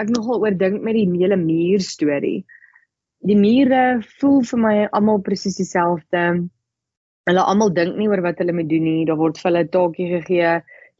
ek 0.00 0.08
nogal 0.12 0.42
oor 0.44 0.56
dink 0.56 0.82
met 0.82 0.94
die 0.94 1.08
hele 1.18 1.36
muur 1.36 1.80
storie. 1.80 2.44
Die 3.24 3.38
mure 3.38 4.02
voel 4.20 4.42
vir 4.42 4.58
my 4.58 4.76
almal 4.92 5.20
presies 5.22 5.56
dieselfde. 5.56 6.48
Hulle 7.30 7.42
almal 7.46 7.70
dink 7.70 7.94
nie 7.98 8.08
oor 8.10 8.20
wat 8.24 8.40
hulle 8.42 8.54
moet 8.56 8.68
doen 8.70 8.82
nie. 8.82 9.04
Daar 9.06 9.18
word 9.20 9.36
vir 9.38 9.48
hulle 9.50 9.64
'n 9.64 9.72
taakie 9.74 10.08
gegee. 10.12 10.54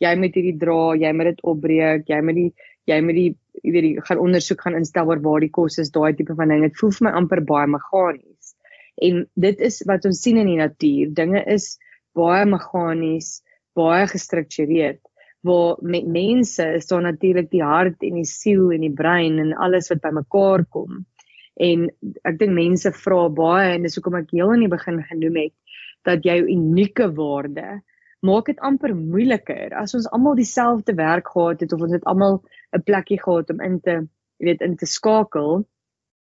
Jy 0.04 0.12
moet 0.18 0.36
hierdie 0.38 0.58
dra, 0.58 0.94
jy 1.04 1.12
moet 1.12 1.30
dit 1.30 1.40
opbreek, 1.52 2.04
jy 2.08 2.20
moet 2.22 2.36
die 2.38 2.52
jy 2.90 2.98
moet 3.02 3.16
die 3.18 3.30
jy 3.62 3.72
weet 3.74 3.86
die 3.86 4.04
gaan 4.06 4.20
ondersoek 4.22 4.60
gaan 4.62 4.78
instel 4.78 5.10
oor 5.10 5.22
waar 5.22 5.40
die 5.40 5.50
kos 5.58 5.78
is, 5.78 5.90
daai 5.90 6.14
tipe 6.14 6.34
van 6.34 6.48
ding. 6.48 6.62
Dit 6.62 6.78
voel 6.78 6.92
vir 6.98 7.06
my 7.08 7.12
amper 7.20 7.42
baie 7.52 7.66
meganies. 7.66 8.54
En 9.02 9.26
dit 9.46 9.60
is 9.60 9.82
wat 9.86 10.06
ons 10.06 10.22
sien 10.22 10.38
in 10.38 10.46
die 10.46 10.60
natuur. 10.62 11.14
Dinge 11.14 11.42
is 11.46 11.78
baie 12.14 12.44
meganies, 12.46 13.42
baie 13.74 14.06
gestruktureerd 14.06 15.02
waar 15.42 15.76
met 15.82 16.06
mense 16.06 16.62
is 16.62 16.86
daar 16.86 17.02
natuurlik 17.02 17.50
die 17.50 17.64
hart 17.66 18.02
en 18.06 18.14
die 18.14 18.28
siel 18.30 18.70
en 18.70 18.84
die 18.86 18.94
brein 18.94 19.40
en 19.42 19.56
alles 19.58 19.90
wat 19.90 20.02
bymekaar 20.04 20.62
kom. 20.70 21.02
En 21.58 21.88
ek 22.22 22.38
dink 22.38 22.54
mense 22.54 22.92
vra 22.94 23.24
baie 23.28 23.74
en 23.74 23.82
dis 23.82 23.98
hoekom 23.98 24.20
ek 24.20 24.30
heel 24.30 24.52
aan 24.54 24.62
die 24.62 24.70
begin 24.70 25.02
genoem 25.08 25.40
het 25.42 25.54
dat 26.04 26.24
jou 26.24 26.38
unieke 26.40 27.08
waarde 27.16 27.80
maak 28.22 28.46
dit 28.46 28.60
amper 28.62 28.94
moeiliker 28.94 29.74
as 29.74 29.94
ons 29.98 30.08
almal 30.14 30.36
dieselfde 30.38 30.94
werk 30.94 31.28
gehad 31.34 31.60
het 31.64 31.72
of 31.74 31.80
ons 31.82 31.92
het 31.92 32.04
almal 32.04 32.42
'n 32.76 32.82
plekkie 32.82 33.20
gehad 33.20 33.50
om 33.50 33.60
in 33.60 33.80
te 33.80 33.96
jy 34.38 34.46
weet 34.50 34.62
in 34.66 34.76
te 34.76 34.86
skakel 34.86 35.62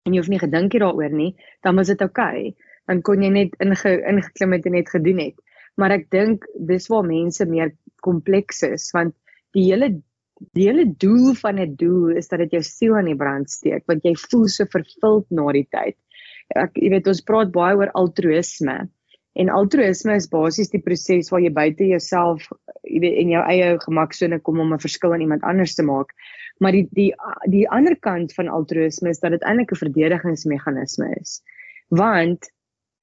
en 0.05 0.13
jy 0.13 0.21
hoef 0.21 0.29
nie 0.29 0.43
gedink 0.43 0.75
daaroor 0.77 1.15
nie, 1.15 1.33
dan 1.63 1.77
was 1.77 1.89
dit 1.93 2.01
oukei. 2.03 2.53
Okay. 2.53 2.71
Dan 2.91 3.03
kon 3.07 3.23
jy 3.23 3.31
net 3.31 3.53
inge, 3.63 3.93
ingeklim 4.11 4.53
het 4.57 4.67
en 4.67 4.73
net 4.73 4.89
gedoen 4.91 5.21
het. 5.23 5.37
Maar 5.79 5.95
ek 5.97 6.09
dink 6.11 6.47
dis 6.69 6.89
waar 6.91 7.07
mense 7.07 7.47
meer 7.49 7.73
kompleks 8.05 8.63
is 8.67 8.91
want 8.93 9.15
die 9.57 9.69
hele 9.71 10.03
die 10.57 10.67
hele 10.67 10.89
doel 10.99 11.37
van 11.39 11.61
'n 11.61 11.77
doel 11.79 12.17
is 12.19 12.29
dat 12.29 12.41
dit 12.41 12.57
jou 12.59 12.63
siel 12.63 12.97
aan 12.97 13.07
die 13.07 13.17
brand 13.17 13.51
steek 13.51 13.85
want 13.87 14.03
jy 14.05 14.15
voel 14.17 14.49
so 14.49 14.67
vervuld 14.67 15.31
na 15.31 15.53
die 15.53 15.69
tyd. 15.71 15.97
Ek 16.57 16.77
jy 16.77 16.91
weet 16.91 17.07
ons 17.07 17.23
praat 17.23 17.53
baie 17.53 17.77
oor 17.77 17.93
altruïsme. 17.95 18.89
En 19.41 19.49
altruïsme 19.49 20.17
is 20.21 20.29
basies 20.29 20.71
die 20.73 20.83
proses 20.85 21.31
waar 21.33 21.41
jy 21.41 21.51
buite 21.57 21.87
jouself, 21.89 22.45
in 22.85 23.31
jou 23.33 23.43
eie 23.49 23.79
gemaksone 23.81 24.39
kom 24.45 24.61
om 24.61 24.75
'n 24.75 24.83
verskil 24.83 25.15
aan 25.15 25.25
iemand 25.25 25.43
anders 25.43 25.75
te 25.75 25.83
maak. 25.83 26.13
Maar 26.61 26.73
die 26.73 26.89
die 26.93 27.13
die 27.49 27.69
ander 27.69 27.97
kant 27.97 28.35
van 28.35 28.49
altruïsme 28.49 29.09
is 29.09 29.21
dat 29.21 29.33
dit 29.33 29.43
eintlik 29.43 29.73
'n 29.73 29.83
verdedigingsmeganisme 29.85 31.09
is. 31.21 31.41
Want 31.89 32.51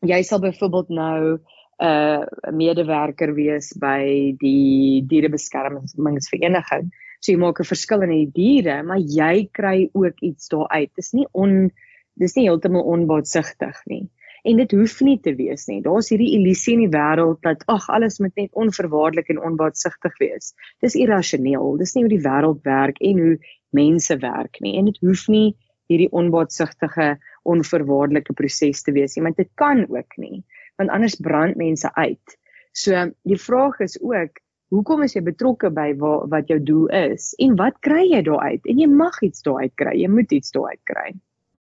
jy 0.06 0.22
sal 0.24 0.40
byvoorbeeld 0.40 0.90
nou 0.90 1.40
'n 1.80 1.86
uh, 1.86 2.24
medewerker 2.52 3.34
wees 3.34 3.74
by 3.80 4.36
die 4.38 5.04
dierebeskermingsvereniging. 5.08 6.92
So 7.22 7.32
jy 7.32 7.38
maak 7.38 7.60
'n 7.60 7.72
verskil 7.74 8.02
in 8.02 8.10
die 8.10 8.32
diere, 8.32 8.84
maar 8.84 9.00
jy 9.00 9.50
kry 9.52 9.90
ook 9.94 10.20
iets 10.22 10.48
daaruit. 10.50 10.92
Dis 10.96 11.12
nie 11.14 11.28
on 11.32 11.72
dis 12.20 12.36
nie 12.36 12.48
heeltemal 12.48 12.84
onbaatsigtig 12.84 13.82
nie. 13.86 14.10
En 14.44 14.60
dit 14.62 14.72
hoef 14.72 15.00
nie 15.06 15.18
te 15.20 15.34
wees 15.36 15.68
nie. 15.68 15.82
Daar's 15.84 16.10
hierdie 16.14 16.32
illusie 16.38 16.76
in 16.78 16.84
die 16.86 16.94
wêreld 16.94 17.42
dat 17.46 17.64
ag 17.72 17.90
alles 17.90 18.20
moet 18.24 18.36
net 18.40 18.52
onverwaarlik 18.54 19.32
en 19.34 19.42
onbaatsigtig 19.52 20.18
wees. 20.22 20.54
Dis 20.84 20.96
irrasioneel. 20.96 21.78
Dis 21.82 21.96
nie 21.96 22.06
hoe 22.06 22.14
die 22.14 22.24
wêreld 22.24 22.62
werk 22.68 23.02
en 23.04 23.24
hoe 23.24 23.38
mense 23.76 24.18
werk 24.22 24.62
nie. 24.64 24.78
En 24.80 24.90
dit 24.90 25.00
hoef 25.06 25.28
nie 25.28 25.56
hierdie 25.90 26.12
onbaatsigtige, 26.14 27.16
onverwaarlike 27.50 28.36
proses 28.38 28.84
te 28.86 28.94
wees 28.94 29.16
nie, 29.16 29.26
want 29.26 29.40
dit 29.42 29.50
kan 29.58 29.82
ook 29.90 30.20
nie, 30.22 30.44
want 30.78 30.94
anders 30.94 31.18
brand 31.18 31.58
mense 31.58 31.90
uit. 31.96 32.38
So 32.78 33.10
die 33.26 33.40
vraag 33.42 33.82
is 33.86 33.98
ook 34.02 34.38
Hoekom 34.70 35.02
is 35.02 35.16
jy 35.16 35.24
betrokke 35.26 35.72
by 35.74 35.96
wat 35.98 36.28
wat 36.30 36.52
jou 36.52 36.60
doel 36.62 36.92
is 36.94 37.32
en 37.42 37.56
wat 37.58 37.80
kry 37.82 38.04
jy 38.06 38.20
daaruit? 38.28 38.68
En 38.70 38.78
jy 38.78 38.86
mag 38.86 39.16
iets 39.26 39.42
daaruit 39.42 39.74
kry. 39.82 39.96
Jy 39.98 40.10
moet 40.14 40.36
iets 40.38 40.54
daaruit 40.54 40.82
kry. 40.86 41.08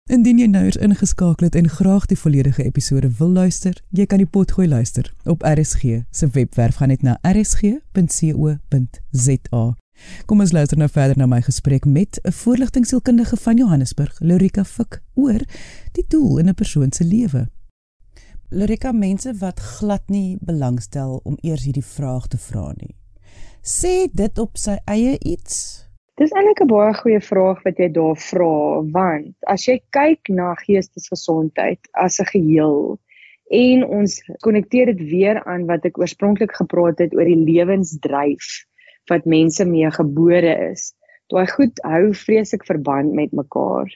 Indien 0.08 0.38
jy 0.40 0.46
nou 0.48 0.62
eens 0.64 0.76
ingeskakel 0.80 1.44
het 1.44 1.56
en 1.58 1.66
graag 1.68 2.06
die 2.08 2.16
volledige 2.16 2.64
episode 2.64 3.10
wil 3.18 3.28
luister, 3.28 3.76
jy 3.92 4.06
kan 4.08 4.22
die 4.22 4.26
potgooi 4.26 4.64
luister 4.64 5.10
op 5.28 5.42
RSG 5.44 5.82
se 6.08 6.28
webwerf 6.32 6.78
gaan 6.80 6.88
net 6.88 7.02
na 7.04 7.18
rsg.co.za. 7.28 7.84
Kom 10.24 10.40
ons 10.40 10.54
luister 10.56 10.80
nou 10.80 10.88
verder 10.88 11.20
na 11.20 11.26
my 11.28 11.42
gesprek 11.44 11.84
met 11.84 12.20
'n 12.22 12.32
voorligtingsielkundige 12.32 13.36
van 13.36 13.56
Johannesburg, 13.56 14.16
Lorika 14.20 14.64
Fik, 14.64 15.02
oor 15.14 15.44
die 15.92 16.04
doel 16.08 16.38
in 16.38 16.48
'n 16.48 16.54
persoon 16.54 16.92
se 16.92 17.04
lewe. 17.04 17.48
Lorika, 18.48 18.92
mense 18.92 19.34
wat 19.34 19.60
glad 19.60 20.02
nie 20.08 20.38
belangstel 20.40 21.20
om 21.24 21.36
eers 21.40 21.64
hierdie 21.64 21.84
vraag 21.84 22.26
te 22.26 22.38
vra 22.38 22.72
nie. 22.76 22.96
Sê 23.62 24.08
dit 24.12 24.38
op 24.38 24.56
sy 24.56 24.78
eie 24.84 25.18
iets 25.18 25.87
Dis 26.18 26.32
eintlik 26.34 26.60
'n 26.64 26.70
baie 26.70 26.94
goeie 26.98 27.18
vraag 27.22 27.58
wat 27.62 27.76
jy 27.78 27.86
daar 27.94 28.16
vra, 28.18 28.54
want 28.94 29.50
as 29.52 29.66
jy 29.68 29.76
kyk 29.96 30.30
na 30.38 30.46
geestesgesondheid 30.58 31.78
as 32.04 32.18
'n 32.18 32.26
geheel 32.30 32.98
en 33.58 33.84
ons 33.98 34.16
konnekteer 34.46 34.90
dit 34.90 35.04
weer 35.12 35.38
aan 35.52 35.68
wat 35.68 35.86
ek 35.86 36.00
oorspronklik 36.02 36.56
gepraat 36.58 36.98
het 37.04 37.14
oor 37.14 37.30
die 37.30 37.44
lewensdryf 37.50 38.48
wat 39.12 39.30
mense 39.30 39.64
mee 39.64 39.90
gebore 39.94 40.56
is. 40.72 40.90
Daai 41.30 41.46
goed 41.54 41.78
hou 41.86 42.10
vreeslik 42.24 42.66
verband 42.66 43.14
met 43.14 43.30
mekaar. 43.32 43.86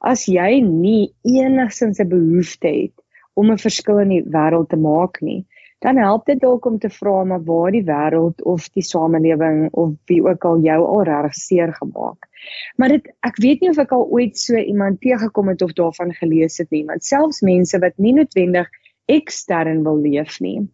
As 0.00 0.24
jy 0.24 0.60
nie 0.64 1.12
enigsins 1.28 2.00
'n 2.00 2.08
behoefte 2.08 2.72
het 2.72 2.96
om 3.34 3.52
'n 3.52 3.64
verskil 3.66 3.98
in 3.98 4.16
die 4.16 4.24
wêreld 4.24 4.72
te 4.72 4.80
maak 4.80 5.20
nie, 5.20 5.44
dan 5.84 5.98
help 6.00 6.24
dit 6.26 6.40
dalk 6.40 6.64
om 6.66 6.78
te 6.78 6.88
vra 6.90 7.24
maar 7.24 7.42
waar 7.44 7.74
die 7.74 7.84
wêreld 7.84 8.42
of 8.48 8.68
die 8.72 8.84
samelewing 8.84 9.68
of 9.72 9.92
wie 10.10 10.22
ook 10.24 10.44
al 10.48 10.62
jou 10.64 10.78
al 10.84 11.02
reg 11.08 11.34
seer 11.36 11.74
gemaak. 11.76 12.28
Maar 12.76 12.96
dit 12.96 13.10
ek 13.28 13.36
weet 13.42 13.60
nie 13.60 13.70
of 13.70 13.82
ek 13.82 13.92
al 13.92 14.06
ooit 14.08 14.38
so 14.40 14.56
iemand 14.56 15.00
teëgekom 15.04 15.52
het 15.52 15.62
of 15.62 15.76
daarvan 15.76 16.14
gelees 16.16 16.58
het 16.62 16.70
nie, 16.70 16.84
want 16.88 17.04
selfs 17.04 17.42
mense 17.44 17.78
wat 17.82 17.98
nie 17.98 18.14
noodwendig 18.16 18.70
ekstern 19.06 19.84
wil 19.84 20.00
leef 20.02 20.40
nie, 20.40 20.64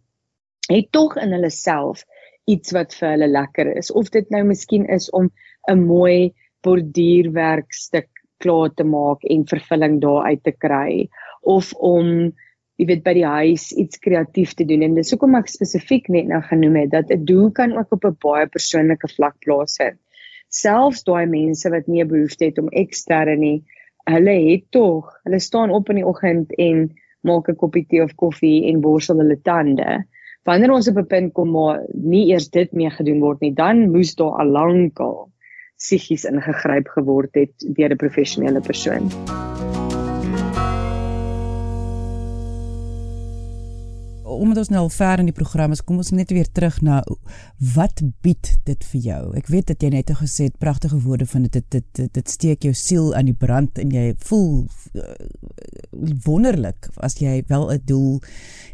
het 0.69 0.89
tog 0.95 1.17
in 1.21 1.35
hulle 1.35 1.51
self 1.51 2.05
iets 2.49 2.73
wat 2.75 2.95
vir 2.97 3.13
hulle 3.13 3.29
lekker 3.31 3.69
is 3.77 3.91
of 3.91 4.09
dit 4.11 4.29
nou 4.31 4.43
miskien 4.47 4.85
is 4.91 5.09
om 5.11 5.29
'n 5.71 5.85
mooi 5.87 6.33
borduurwerkstuk 6.63 8.09
klaar 8.43 8.71
te 8.75 8.83
maak 8.83 9.23
en 9.23 9.47
vervulling 9.47 9.99
daaruit 10.01 10.43
te 10.43 10.51
kry 10.51 11.09
of 11.41 11.73
om 11.73 12.33
jy 12.77 12.87
weet 12.89 13.03
by 13.05 13.13
die 13.13 13.27
huis 13.27 13.67
iets 13.77 13.99
kreatief 14.01 14.55
te 14.57 14.65
doen 14.65 14.81
en 14.81 14.95
dis 14.97 15.11
hoekom 15.13 15.35
ek 15.37 15.51
spesifiek 15.51 16.09
net 16.09 16.29
nou 16.31 16.41
genoem 16.41 16.79
het 16.81 16.91
dat 16.91 17.11
'n 17.11 17.25
doel 17.25 17.51
kan 17.51 17.77
ook 17.77 17.91
op 17.91 18.05
'n 18.05 18.17
baie 18.25 18.47
persoonlike 18.47 19.07
vlak 19.15 19.35
plaasvind. 19.45 19.99
Selfs 20.49 21.03
daai 21.03 21.25
mense 21.25 21.69
wat 21.69 21.87
nie 21.87 22.01
'n 22.03 22.07
behoefte 22.07 22.45
het 22.45 22.57
om 22.57 22.69
eksterne 22.69 23.35
nie, 23.35 23.63
hulle 24.09 24.35
het 24.51 24.65
tog, 24.71 25.09
hulle 25.23 25.39
staan 25.39 25.71
op 25.71 25.89
in 25.89 25.95
die 25.95 26.05
oggend 26.05 26.53
en 26.57 26.89
maak 27.21 27.49
'n 27.49 27.55
koppie 27.55 27.85
tee 27.89 28.03
of 28.03 28.15
koffie 28.15 28.65
en 28.69 28.81
borsel 28.81 29.17
hulle 29.17 29.39
tande. 29.41 30.05
Wanneer 30.43 30.71
ons 30.71 30.87
op 30.87 30.97
'n 30.97 31.07
punt 31.07 31.33
kom 31.33 31.51
waar 31.51 31.85
nie 31.93 32.31
eers 32.31 32.49
dit 32.49 32.71
mee 32.73 32.89
gedoen 32.89 33.19
word 33.19 33.39
nie, 33.41 33.53
dan 33.53 33.91
moes 33.91 34.15
daar 34.15 34.39
al 34.39 34.47
lankal 34.47 35.31
psigies 35.77 36.25
ingegryp 36.25 36.87
geword 36.87 37.35
het 37.35 37.53
deur 37.75 37.91
'n 37.91 37.97
professionele 37.97 38.61
persoon. 38.61 39.09
Omdat 44.35 44.57
ons 44.57 44.69
nou 44.69 44.81
al 44.83 44.89
ver 44.89 45.19
in 45.19 45.29
die 45.29 45.35
program 45.35 45.71
is, 45.71 45.81
kom 45.83 45.97
ons 46.01 46.11
net 46.11 46.31
weer 46.31 46.47
terug 46.51 46.81
na 46.81 47.01
wat 47.75 48.01
bied 48.25 48.49
dit 48.67 48.85
vir 48.91 49.01
jou? 49.01 49.21
Ek 49.39 49.47
weet 49.47 49.67
dat 49.71 49.83
jy 49.83 49.89
net 49.93 50.11
gesê 50.19 50.49
het 50.49 50.57
pragtige 50.61 50.99
woorde 51.03 51.25
van 51.25 51.47
dit 51.47 51.59
dit 51.71 51.87
dit 51.97 52.13
dit 52.13 52.29
steek 52.29 52.63
jou 52.63 52.73
siel 52.73 53.13
aan 53.15 53.29
die 53.31 53.37
brand 53.37 53.77
en 53.79 53.91
jy 53.93 54.13
voel 54.27 54.65
uh, 54.95 55.03
wonderlik 56.25 56.89
as 56.97 57.17
jy 57.21 57.43
wel 57.47 57.71
'n 57.71 57.81
doel 57.85 58.21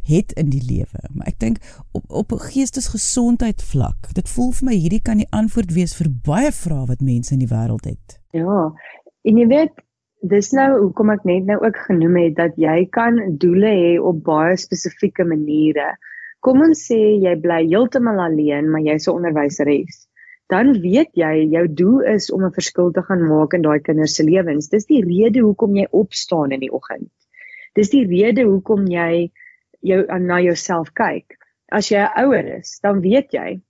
het 0.04 0.32
in 0.32 0.50
die 0.50 0.64
lewe. 0.64 1.02
Maar 1.14 1.28
ek 1.28 1.40
dink 1.40 1.58
op 1.92 2.06
op 2.08 2.32
'n 2.32 2.46
geestesgesondheid 2.52 3.62
vlak, 3.64 4.14
dit 4.14 4.30
voel 4.30 4.52
vir 4.52 4.66
my 4.66 4.76
hierdie 4.76 5.02
kan 5.02 5.18
die 5.18 5.32
antwoord 5.32 5.74
wees 5.74 5.96
vir 5.96 6.10
baie 6.10 6.52
vrae 6.52 6.86
wat 6.86 7.02
mense 7.02 7.34
in 7.34 7.40
die 7.40 7.54
wêreld 7.54 7.86
het. 7.86 8.20
Ja. 8.32 8.74
En 9.22 9.38
jy 9.38 9.48
weet 9.48 9.74
dis 10.22 10.52
nou 10.52 10.68
hoekom 10.82 11.14
ek 11.14 11.26
net 11.28 11.46
nou 11.48 11.58
ook 11.64 11.78
genoem 11.88 12.18
het 12.20 12.36
dat 12.36 12.58
jy 12.60 12.84
kan 12.92 13.20
doele 13.40 13.72
hê 13.72 13.92
op 14.00 14.20
baie 14.26 14.58
spesifieke 14.60 15.24
maniere. 15.24 15.94
Kom 16.44 16.62
ons 16.64 16.82
sê 16.90 17.00
jy 17.24 17.36
bly 17.40 17.62
heeltemal 17.68 18.20
alleen, 18.26 18.70
maar 18.72 18.84
jy's 18.84 19.08
'n 19.08 19.16
onderwyseres. 19.16 20.08
Dan 20.50 20.74
weet 20.82 21.12
jy 21.14 21.48
jou 21.52 21.68
doel 21.68 22.00
is 22.16 22.32
om 22.32 22.44
'n 22.46 22.52
verskil 22.52 22.92
te 22.92 23.02
gaan 23.02 23.24
maak 23.28 23.54
in 23.54 23.62
daai 23.62 23.80
kinders 23.80 24.16
se 24.16 24.24
lewens. 24.24 24.70
Dis 24.70 24.86
die 24.86 25.04
rede 25.04 25.40
hoekom 25.40 25.76
jy 25.76 25.88
opstaan 25.92 26.52
in 26.52 26.60
die 26.60 26.72
oggend. 26.72 27.12
Dis 27.76 27.90
die 27.90 28.06
rede 28.06 28.44
hoekom 28.44 28.88
jy 28.88 29.32
jou 29.82 30.20
na 30.20 30.40
jouself 30.42 30.94
kyk. 30.94 31.38
As 31.72 31.90
jy 31.90 32.08
ouer 32.18 32.58
is, 32.60 32.80
dan 32.82 33.02
weet 33.02 33.32
jy 33.32 33.62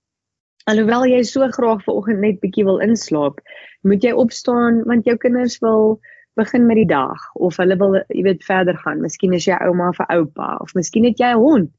alhoewel 0.70 1.06
jy 1.10 1.24
so 1.24 1.48
graag 1.50 1.84
ver 1.86 1.98
oggend 1.98 2.22
net 2.22 2.40
bietjie 2.44 2.66
wil 2.68 2.80
inslaap, 2.86 3.40
moet 3.82 4.04
jy 4.04 4.12
opstaan 4.12 4.84
want 4.86 5.08
jou 5.10 5.18
kinders 5.18 5.58
wil 5.66 6.00
begin 6.36 6.66
met 6.68 6.78
die 6.80 6.90
dag 6.90 7.20
of 7.34 7.58
hulle 7.58 7.78
wil 7.80 7.98
jy 8.08 8.24
weet 8.24 8.46
verder 8.48 8.78
gaan. 8.78 9.02
Miskien 9.02 9.34
is 9.34 9.48
jy 9.48 9.58
ouma 9.66 9.92
vir 9.98 10.10
oupa 10.16 10.56
of 10.64 10.74
miskien 10.78 11.08
het 11.10 11.20
jy 11.20 11.34
'n 11.34 11.44
hond. 11.44 11.72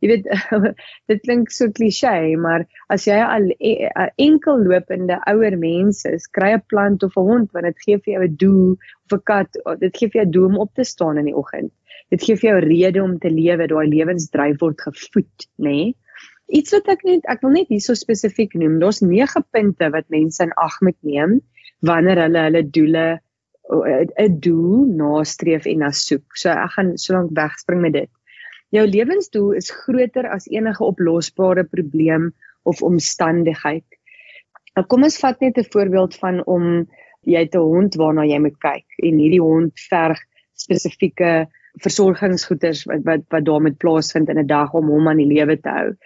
Jy 0.00 0.08
weet 0.12 0.26
dit 1.10 1.22
klink 1.26 1.50
so 1.50 1.70
klisjé, 1.74 2.36
maar 2.38 2.64
as 2.88 3.06
jy 3.06 3.18
al 3.18 3.50
'n 3.50 3.54
e, 3.58 3.90
enkel 4.28 4.62
lopende 4.70 5.18
ouer 5.32 5.58
mens 5.58 6.04
is, 6.04 6.26
kry 6.26 6.52
'n 6.54 6.62
plant 6.68 7.02
of 7.02 7.16
'n 7.16 7.28
hond 7.30 7.52
want 7.52 7.66
dit 7.66 7.84
gee 7.86 7.98
vir 7.98 8.14
jou 8.14 8.24
'n 8.28 8.36
doel 8.36 8.70
of 9.04 9.18
'n 9.18 9.22
kat, 9.24 9.62
dit 9.80 9.96
gee 9.96 10.08
vir 10.08 10.20
jou 10.22 10.26
'n 10.26 10.34
doel 10.36 10.48
om 10.52 10.58
op 10.58 10.74
te 10.74 10.84
staan 10.84 11.18
in 11.18 11.30
die 11.30 11.36
oggend. 11.36 11.72
Dit 12.10 12.22
gee 12.22 12.36
vir 12.36 12.50
jou 12.50 12.60
rede 12.64 13.02
om 13.02 13.18
te 13.18 13.30
lewe, 13.30 13.66
daai 13.66 13.86
lewensdryf 13.86 14.60
word 14.60 14.80
gevoed, 14.80 15.48
nê? 15.58 15.64
Nee? 15.68 15.96
Iets 16.48 16.72
wat 16.72 16.86
ek 16.88 17.02
net 17.04 17.26
ek 17.28 17.42
wil 17.44 17.52
net 17.52 17.68
hierso 17.68 17.94
spesifiek 17.98 18.54
noem. 18.56 18.78
Daar's 18.80 19.02
9 19.04 19.44
punte 19.52 19.90
wat 19.92 20.08
mense 20.08 20.42
in 20.42 20.54
ag 20.56 20.78
moet 20.80 20.96
neem 21.04 21.40
wanneer 21.84 22.22
hulle 22.24 22.44
hulle 22.46 22.62
doele 22.64 23.06
'n 23.68 24.38
doel 24.40 24.86
nastreef 24.96 25.66
en 25.66 25.78
na 25.84 25.90
soek. 25.90 26.36
So 26.36 26.50
ek 26.50 26.70
gaan 26.76 26.96
so 26.98 27.14
lank 27.14 27.30
wegspring 27.36 27.80
met 27.80 27.92
dit. 27.92 28.10
Jou 28.70 28.86
lewensdoel 28.86 29.52
is 29.60 29.70
groter 29.70 30.28
as 30.28 30.48
enige 30.48 30.84
oplosbare 30.84 31.64
probleem 31.64 32.32
of 32.64 32.82
omstandigheid. 32.82 33.84
Nou 34.76 34.86
kom 34.86 35.04
ons 35.04 35.20
vat 35.20 35.40
net 35.40 35.58
'n 35.58 35.70
voorbeeld 35.72 36.16
van 36.16 36.44
om 36.46 36.88
jy 37.22 37.40
het 37.44 37.54
'n 37.54 37.68
hond 37.72 37.94
waarna 37.94 38.24
jy 38.24 38.38
moet 38.38 38.58
kyk 38.58 38.86
en 39.02 39.18
hierdie 39.18 39.42
hond 39.42 39.72
verg 39.90 40.18
spesifieke 40.54 41.48
versorgingsgoeders 41.82 42.84
wat 42.84 43.04
wat 43.04 43.24
wat 43.30 43.44
daar 43.44 43.62
met 43.62 43.78
plaasvind 43.78 44.28
in 44.28 44.38
'n 44.38 44.46
dag 44.46 44.74
om 44.74 44.88
hom 44.88 45.08
aan 45.08 45.22
die 45.22 45.32
lewe 45.34 45.60
te 45.60 45.68
hou. 45.68 45.96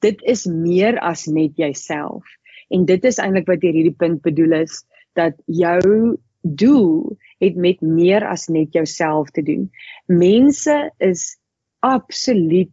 Dit 0.00 0.22
is 0.22 0.46
meer 0.46 0.98
as 0.98 1.26
net 1.26 1.56
jouself. 1.56 2.24
En 2.70 2.84
dit 2.84 3.04
is 3.04 3.18
eintlik 3.18 3.46
wat 3.46 3.62
hier 3.62 3.72
hierdie 3.72 3.98
punt 3.98 4.22
bedoel 4.22 4.52
is 4.52 4.84
dat 5.14 5.34
jou 5.46 6.16
doel 6.44 7.16
het 7.42 7.56
met 7.56 7.80
meer 7.80 8.24
as 8.28 8.48
net 8.52 8.72
jouself 8.76 9.32
te 9.34 9.42
doen. 9.42 9.70
Mense 10.06 10.76
is 10.98 11.36
absoluut 11.80 12.72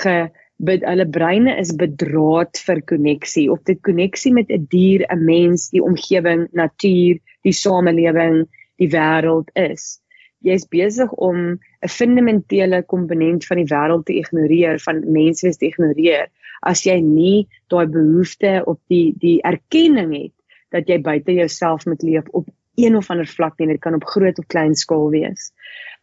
ge 0.00 0.30
hulle 0.64 1.06
breine 1.10 1.56
is 1.58 1.74
bedraad 1.76 2.58
vir 2.66 2.80
koneksie 2.86 3.48
of 3.50 3.62
dit 3.66 3.80
koneksie 3.82 4.32
met 4.32 4.50
'n 4.50 4.66
dier, 4.70 5.06
'n 5.10 5.24
mens, 5.24 5.70
die 5.70 5.82
omgewing, 5.82 6.48
natuur, 6.52 7.18
die 7.42 7.52
samelewing, 7.52 8.46
die 8.78 8.88
wêreld 8.88 9.50
is. 9.54 10.00
Jy's 10.40 10.66
besig 10.68 11.10
om 11.12 11.58
'n 11.82 11.88
fundamentele 11.88 12.82
komponent 12.82 13.44
van 13.46 13.56
die 13.56 13.70
wêreld 13.74 14.04
te 14.04 14.14
ignoreer, 14.14 14.78
van 14.78 15.02
menswees 15.12 15.56
te 15.56 15.66
ignoreer 15.66 16.30
as 16.64 16.84
jy 16.86 17.00
nie 17.00 17.46
daai 17.72 17.86
behoefte 17.86 18.62
op 18.70 18.80
die 18.92 19.12
die 19.20 19.38
erkenning 19.44 20.12
het 20.16 20.34
dat 20.74 20.88
jy 20.88 20.98
buite 21.00 21.32
jouself 21.36 21.86
moet 21.86 22.02
leef 22.02 22.28
op 22.32 22.48
een 22.80 22.96
of 22.96 23.10
ander 23.10 23.26
vlak 23.26 23.58
nie, 23.58 23.68
dit 23.72 23.80
kan 23.80 23.94
op 23.94 24.06
groot 24.08 24.38
of 24.38 24.46
klein 24.52 24.74
skaal 24.74 25.10
wees. 25.12 25.50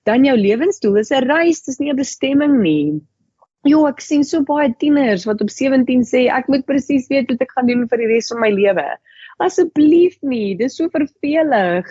Dan 0.08 0.26
jou 0.26 0.36
lewensdoel 0.38 1.02
is 1.04 1.12
'n 1.12 1.28
reis, 1.30 1.62
dis 1.64 1.80
nie 1.80 1.92
'n 1.92 1.96
bestemming 1.96 2.62
nie. 2.62 3.02
Jo, 3.64 3.86
ek 3.88 4.02
sien 4.02 4.24
so 4.24 4.42
baie 4.42 4.74
tieners 4.80 5.26
wat 5.26 5.42
op 5.42 5.50
17 5.50 6.02
sê 6.02 6.28
ek 6.34 6.48
moet 6.48 6.66
presies 6.66 7.08
weet 7.10 7.30
wat 7.30 7.42
ek 7.42 7.52
gaan 7.52 7.68
doen 7.68 7.88
vir 7.88 7.98
die 7.98 8.08
res 8.08 8.32
van 8.34 8.40
my 8.42 8.50
lewe. 8.50 8.98
Asseblief 9.40 10.18
nie, 10.22 10.56
dis 10.56 10.78
so 10.78 10.90
vervelig. 10.90 11.86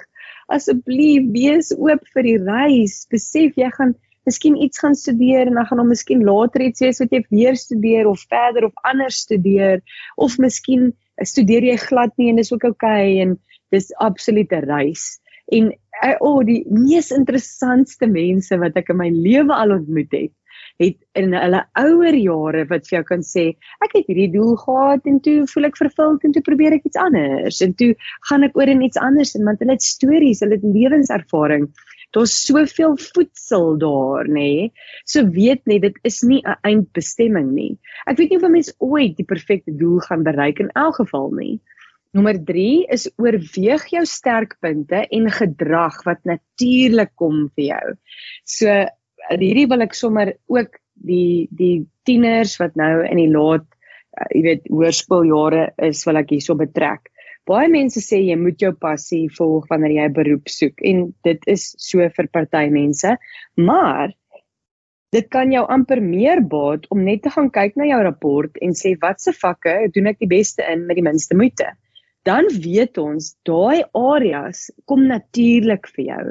Asseblief 0.48 1.30
wees 1.32 1.70
oop 1.78 2.02
vir 2.14 2.22
die 2.22 2.38
reis. 2.38 3.06
Besef 3.10 3.54
jy 3.56 3.70
gaan 3.70 3.94
miskien 4.26 4.56
iets 4.56 4.78
gaan 4.78 4.94
studeer 4.94 5.46
en 5.46 5.54
dan 5.54 5.66
gaan 5.66 5.78
hom 5.78 5.88
miskien 5.88 6.24
later 6.24 6.60
iets 6.66 6.82
wees 6.84 7.00
wat 7.02 7.14
jy 7.14 7.22
weer 7.30 7.56
studeer 7.56 8.08
of 8.10 8.20
verder 8.28 8.66
of 8.68 8.74
anders 8.90 9.22
studeer 9.24 9.80
of 10.16 10.36
miskien 10.38 10.90
studeer 11.22 11.64
jy 11.64 11.76
glad 11.80 12.12
nie 12.18 12.30
en 12.30 12.40
dis 12.40 12.52
ook 12.52 12.66
oukei 12.70 12.90
okay, 12.90 13.20
en 13.24 13.38
dis 13.74 13.92
absolute 13.98 14.60
reis. 14.66 15.20
En 15.50 15.72
o, 16.20 16.30
oh, 16.30 16.44
die 16.46 16.62
mees 16.70 17.10
interessantste 17.14 18.06
mense 18.08 18.56
wat 18.60 18.76
ek 18.80 18.92
in 18.94 19.00
my 19.00 19.10
lewe 19.12 19.54
al 19.54 19.74
ontmoet 19.76 20.14
het, 20.16 20.34
het 20.80 20.96
in 21.18 21.34
hulle 21.36 21.60
ouer 21.78 22.16
jare 22.16 22.64
wat 22.70 22.86
vir 22.88 22.96
jou 22.98 23.02
kan 23.10 23.24
sê, 23.26 23.44
ek 23.84 23.98
het 23.98 24.08
hierdie 24.08 24.30
doel 24.32 24.56
gehad 24.62 25.08
en 25.10 25.18
toe 25.24 25.36
voel 25.52 25.68
ek 25.68 25.78
vervuld 25.80 26.24
en 26.24 26.34
toe 26.36 26.44
probeer 26.46 26.78
ek 26.78 26.86
iets 26.88 27.00
anders 27.00 27.60
en 27.66 27.74
toe 27.76 27.90
gaan 28.30 28.46
ek 28.48 28.56
oor 28.56 28.72
in 28.72 28.84
iets 28.86 29.00
anders 29.00 29.34
en 29.36 29.44
want 29.48 29.60
hulle 29.60 29.76
het 29.76 29.86
stories, 29.86 30.40
hulle 30.44 30.56
het 30.56 30.68
lewenservaring. 30.78 31.68
Daar's 32.16 32.34
soveel 32.42 32.96
voedsel 32.98 33.76
daar, 33.78 34.26
nê. 34.26 34.32
Nee. 34.34 34.70
So 35.06 35.28
weet 35.30 35.62
net 35.70 35.84
dit 35.84 35.98
is 36.08 36.22
nie 36.26 36.40
'n 36.42 36.56
eindbestemming 36.66 37.52
nie. 37.54 37.78
Ek 38.06 38.18
weet 38.18 38.30
nie 38.30 38.38
of 38.40 38.48
'n 38.48 38.56
mens 38.56 38.72
ooit 38.78 39.16
die 39.16 39.28
perfekte 39.34 39.76
doel 39.76 40.00
gaan 40.08 40.24
bereik 40.24 40.58
in 40.58 40.72
elk 40.74 40.96
geval 40.96 41.30
nie. 41.30 41.60
Nommer 42.10 42.40
3 42.42 42.88
is 42.90 43.04
oorweeg 43.22 43.84
jou 43.92 44.00
sterkpunte 44.08 45.04
en 45.14 45.28
gedrag 45.30 46.00
wat 46.08 46.24
natuurlik 46.26 47.12
kom 47.14 47.44
vir 47.54 47.64
jou. 47.68 47.92
So 48.42 48.72
hierdie 49.30 49.68
wil 49.70 49.84
ek 49.84 49.94
sommer 49.94 50.32
ook 50.50 50.80
die 51.06 51.46
die 51.54 51.86
tieners 52.08 52.56
wat 52.58 52.74
nou 52.80 53.04
in 53.06 53.20
die 53.20 53.30
laat 53.30 53.62
uh, 53.62 54.26
jy 54.34 54.42
weet 54.48 54.66
hoërskooljare 54.72 55.68
is 55.86 56.02
wil 56.08 56.18
ek 56.18 56.32
hierso 56.34 56.56
betrek. 56.58 57.12
Baie 57.46 57.68
mense 57.70 58.02
sê 58.02 58.18
jy 58.24 58.34
moet 58.40 58.58
jou 58.58 58.72
passie 58.74 59.28
volg 59.36 59.68
wanneer 59.70 59.94
jy 59.94 60.06
'n 60.08 60.16
beroep 60.16 60.50
soek 60.50 60.82
en 60.90 61.04
dit 61.22 61.46
is 61.46 61.68
so 61.78 62.08
vir 62.16 62.28
party 62.34 62.64
mense, 62.74 63.12
maar 63.54 64.10
dit 65.14 65.28
kan 65.30 65.52
jou 65.54 65.62
amper 65.62 66.02
meer 66.02 66.42
baat 66.42 66.90
om 66.90 67.04
net 67.06 67.22
te 67.22 67.30
gaan 67.30 67.52
kyk 67.54 67.78
na 67.78 67.86
jou 67.86 68.02
rapport 68.02 68.58
en 68.62 68.74
sê 68.74 68.96
watse 68.98 69.30
vakke 69.38 69.76
doen 69.94 70.10
ek 70.10 70.18
die 70.18 70.32
beste 70.34 70.66
in 70.66 70.88
met 70.90 70.98
die 70.98 71.06
minste 71.06 71.38
moeite 71.38 71.70
dan 72.28 72.48
weet 72.62 72.98
ons 73.00 73.34
daai 73.48 73.82
areas 73.96 74.68
kom 74.90 75.06
natuurlik 75.08 75.88
vir 75.96 76.04
jou. 76.04 76.24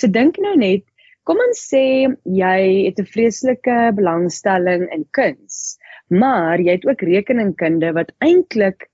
So 0.00 0.08
dink 0.08 0.40
nou 0.42 0.54
net, 0.56 0.84
kom 1.28 1.40
ons 1.42 1.60
sê 1.70 2.08
jy 2.24 2.58
het 2.86 3.00
'n 3.00 3.12
vreeslike 3.12 3.78
belangstelling 3.98 4.88
in 4.92 5.04
kuns, 5.12 5.78
maar 6.08 6.58
jy 6.58 6.78
het 6.78 6.86
ook 6.86 7.02
rekeningkunde 7.02 7.92
wat 7.92 8.12
eintlik 8.20 8.88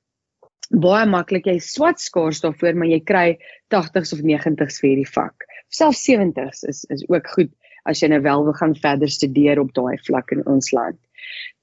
baie 0.73 1.07
maklik 1.07 1.47
jy 1.47 1.59
swat 1.61 2.01
skaars 2.01 2.41
daarvoor, 2.41 2.75
maar 2.75 2.89
jy 2.89 3.01
kry 3.05 3.39
80s 3.71 4.13
of 4.13 4.23
90s 4.25 4.81
vir 4.81 4.89
hierdie 4.89 5.13
vak. 5.15 5.45
Selfs 5.69 6.05
70s 6.09 6.65
is 6.69 6.85
is 6.89 7.05
ook 7.09 7.29
goed 7.29 7.53
as 7.85 8.03
jy 8.03 8.09
nou 8.09 8.21
wel 8.23 8.45
wil 8.45 8.53
gaan 8.53 8.75
verder 8.75 9.09
studeer 9.09 9.61
op 9.61 9.73
daai 9.75 9.99
vlak 10.07 10.31
in 10.31 10.47
ons 10.47 10.73
land. 10.73 10.99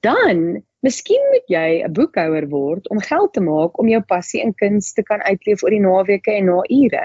Dan 0.00 0.62
Miskien 0.86 1.24
moet 1.30 1.50
jy 1.52 1.82
'n 1.86 1.92
boekhouer 1.96 2.46
word 2.48 2.86
om 2.92 3.00
geld 3.04 3.32
te 3.36 3.40
maak 3.44 3.78
om 3.82 3.88
jou 3.92 4.00
passie 4.12 4.40
in 4.40 4.54
kuns 4.62 4.94
te 4.96 5.02
kan 5.04 5.20
uitleef 5.20 5.64
oor 5.64 5.74
die 5.74 5.82
naweke 5.84 6.32
en 6.32 6.46
na 6.48 6.62
ure. 6.76 7.02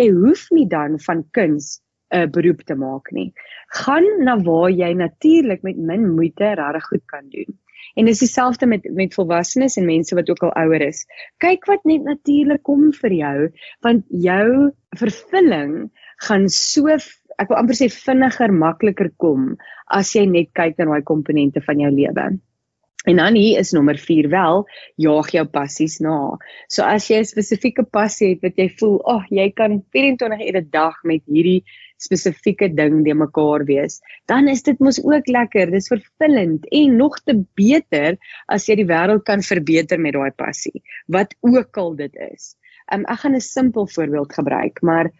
Jy 0.00 0.06
hoef 0.14 0.46
nie 0.56 0.64
dan 0.74 0.96
van 1.06 1.20
kuns 1.36 1.66
'n 2.10 2.30
beroep 2.32 2.62
te 2.64 2.74
maak 2.74 3.12
nie. 3.12 3.34
Gaan 3.80 4.08
na 4.24 4.38
waar 4.48 4.70
jy 4.70 4.92
natuurlik 4.96 5.62
met 5.62 5.76
min 5.76 6.08
moeite 6.14 6.54
regtig 6.62 6.88
goed 6.88 7.04
kan 7.12 7.28
doen. 7.28 7.58
En 7.96 8.08
dis 8.08 8.24
dieselfde 8.24 8.66
met 8.66 8.88
met 8.94 9.14
volwassenes 9.14 9.76
en 9.76 9.84
mense 9.84 10.14
wat 10.14 10.30
ook 10.30 10.42
al 10.48 10.56
ouer 10.64 10.80
is. 10.88 11.04
Kyk 11.44 11.66
wat 11.66 11.84
net 11.84 12.02
natuurlik 12.08 12.62
kom 12.62 12.92
vir 12.92 13.12
jou, 13.12 13.38
want 13.84 14.04
jou 14.08 14.72
vervulling 14.96 15.90
gaan 16.24 16.48
so 16.48 16.96
ek 17.38 17.48
wil 17.48 17.60
amper 17.60 17.78
sê 17.78 17.88
vinniger 17.92 18.52
makliker 18.52 19.10
kom 19.22 19.56
as 20.00 20.14
jy 20.16 20.26
net 20.26 20.52
kyk 20.58 20.78
na 20.78 20.90
daai 20.90 21.06
komponente 21.06 21.62
van 21.64 21.80
jou 21.84 21.90
lewe. 21.94 22.28
En 23.08 23.16
dan 23.16 23.36
hier 23.38 23.58
is 23.58 23.70
nommer 23.72 23.96
4 23.96 24.26
wel, 24.28 24.64
jaag 25.00 25.30
jou 25.32 25.44
passies 25.48 25.96
na. 26.04 26.36
So 26.68 26.82
as 26.82 27.06
jy 27.08 27.20
'n 27.20 27.28
spesifieke 27.30 27.84
passie 27.84 28.30
het 28.34 28.42
wat 28.42 28.58
jy 28.58 28.68
voel, 28.80 28.98
ag, 29.06 29.22
oh, 29.22 29.24
jy 29.30 29.50
kan 29.54 29.82
24 29.94 30.42
ure 30.48 30.60
'n 30.60 30.70
dag 30.70 30.96
met 31.04 31.22
hierdie 31.24 31.62
spesifieke 31.96 32.68
ding 32.74 33.04
de 33.04 33.14
mekaar 33.14 33.64
wees, 33.64 34.00
dan 34.26 34.48
is 34.48 34.62
dit 34.62 34.78
mos 34.80 34.98
ook 35.04 35.26
lekker. 35.26 35.70
Dis 35.70 35.88
vervullend 35.88 36.66
en 36.70 36.96
nog 36.96 37.18
te 37.24 37.34
beter 37.54 38.18
as 38.48 38.66
jy 38.68 38.76
die 38.82 38.90
wêreld 38.90 39.24
kan 39.24 39.42
verbeter 39.42 39.98
met 39.98 40.12
daai 40.12 40.30
passie, 40.30 40.82
wat 41.06 41.34
ook 41.40 41.76
al 41.78 41.94
dit 41.96 42.14
is. 42.34 42.56
Um, 42.92 43.04
ek 43.04 43.20
gaan 43.20 43.34
'n 43.36 43.40
simpel 43.40 43.86
voorbeeld 43.86 44.32
gebruik, 44.32 44.82
maar 44.82 45.10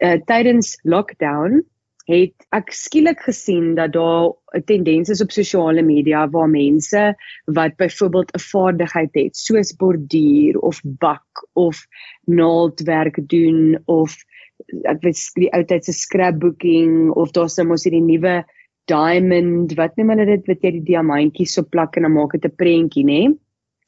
uh, 0.00 0.18
tydens 0.26 0.76
lockdown 0.82 1.62
het 2.08 2.34
ek 2.56 2.72
skielik 2.74 3.20
gesien 3.22 3.74
dat 3.78 3.92
daar 3.94 4.32
'n 4.56 4.64
tendens 4.66 5.08
is 5.08 5.22
op 5.22 5.30
sosiale 5.30 5.82
media 5.82 6.26
waar 6.28 6.48
mense 6.48 7.14
wat 7.46 7.76
byvoorbeeld 7.76 8.34
'n 8.34 8.44
vaardigheid 8.52 9.14
het 9.14 9.36
soos 9.36 9.76
borduur 9.76 10.58
of 10.58 10.80
bak 10.82 11.46
of 11.52 11.86
naaldwerk 12.26 13.20
doen 13.28 13.78
of 13.86 14.16
ek 14.82 15.02
weet 15.02 15.30
die 15.34 15.52
ou 15.52 15.64
tyd 15.64 15.84
se 15.84 15.92
scrapbooking 15.92 17.10
of 17.10 17.30
daar's 17.30 17.56
nou 17.56 17.68
mos 17.68 17.84
hierdie 17.84 18.02
nuwe 18.02 18.44
diamond 18.90 19.74
wat 19.78 19.96
noem 19.96 20.10
hulle 20.14 20.26
dit 20.26 20.46
wat 20.46 20.62
jy 20.62 20.70
die 20.70 20.88
diamantjies 20.92 21.54
so 21.54 21.62
plak 21.62 21.96
en 21.96 22.02
dan 22.02 22.12
maak 22.12 22.32
dit 22.32 22.44
'n 22.44 22.56
prentjie 22.56 23.04
nê 23.04 23.22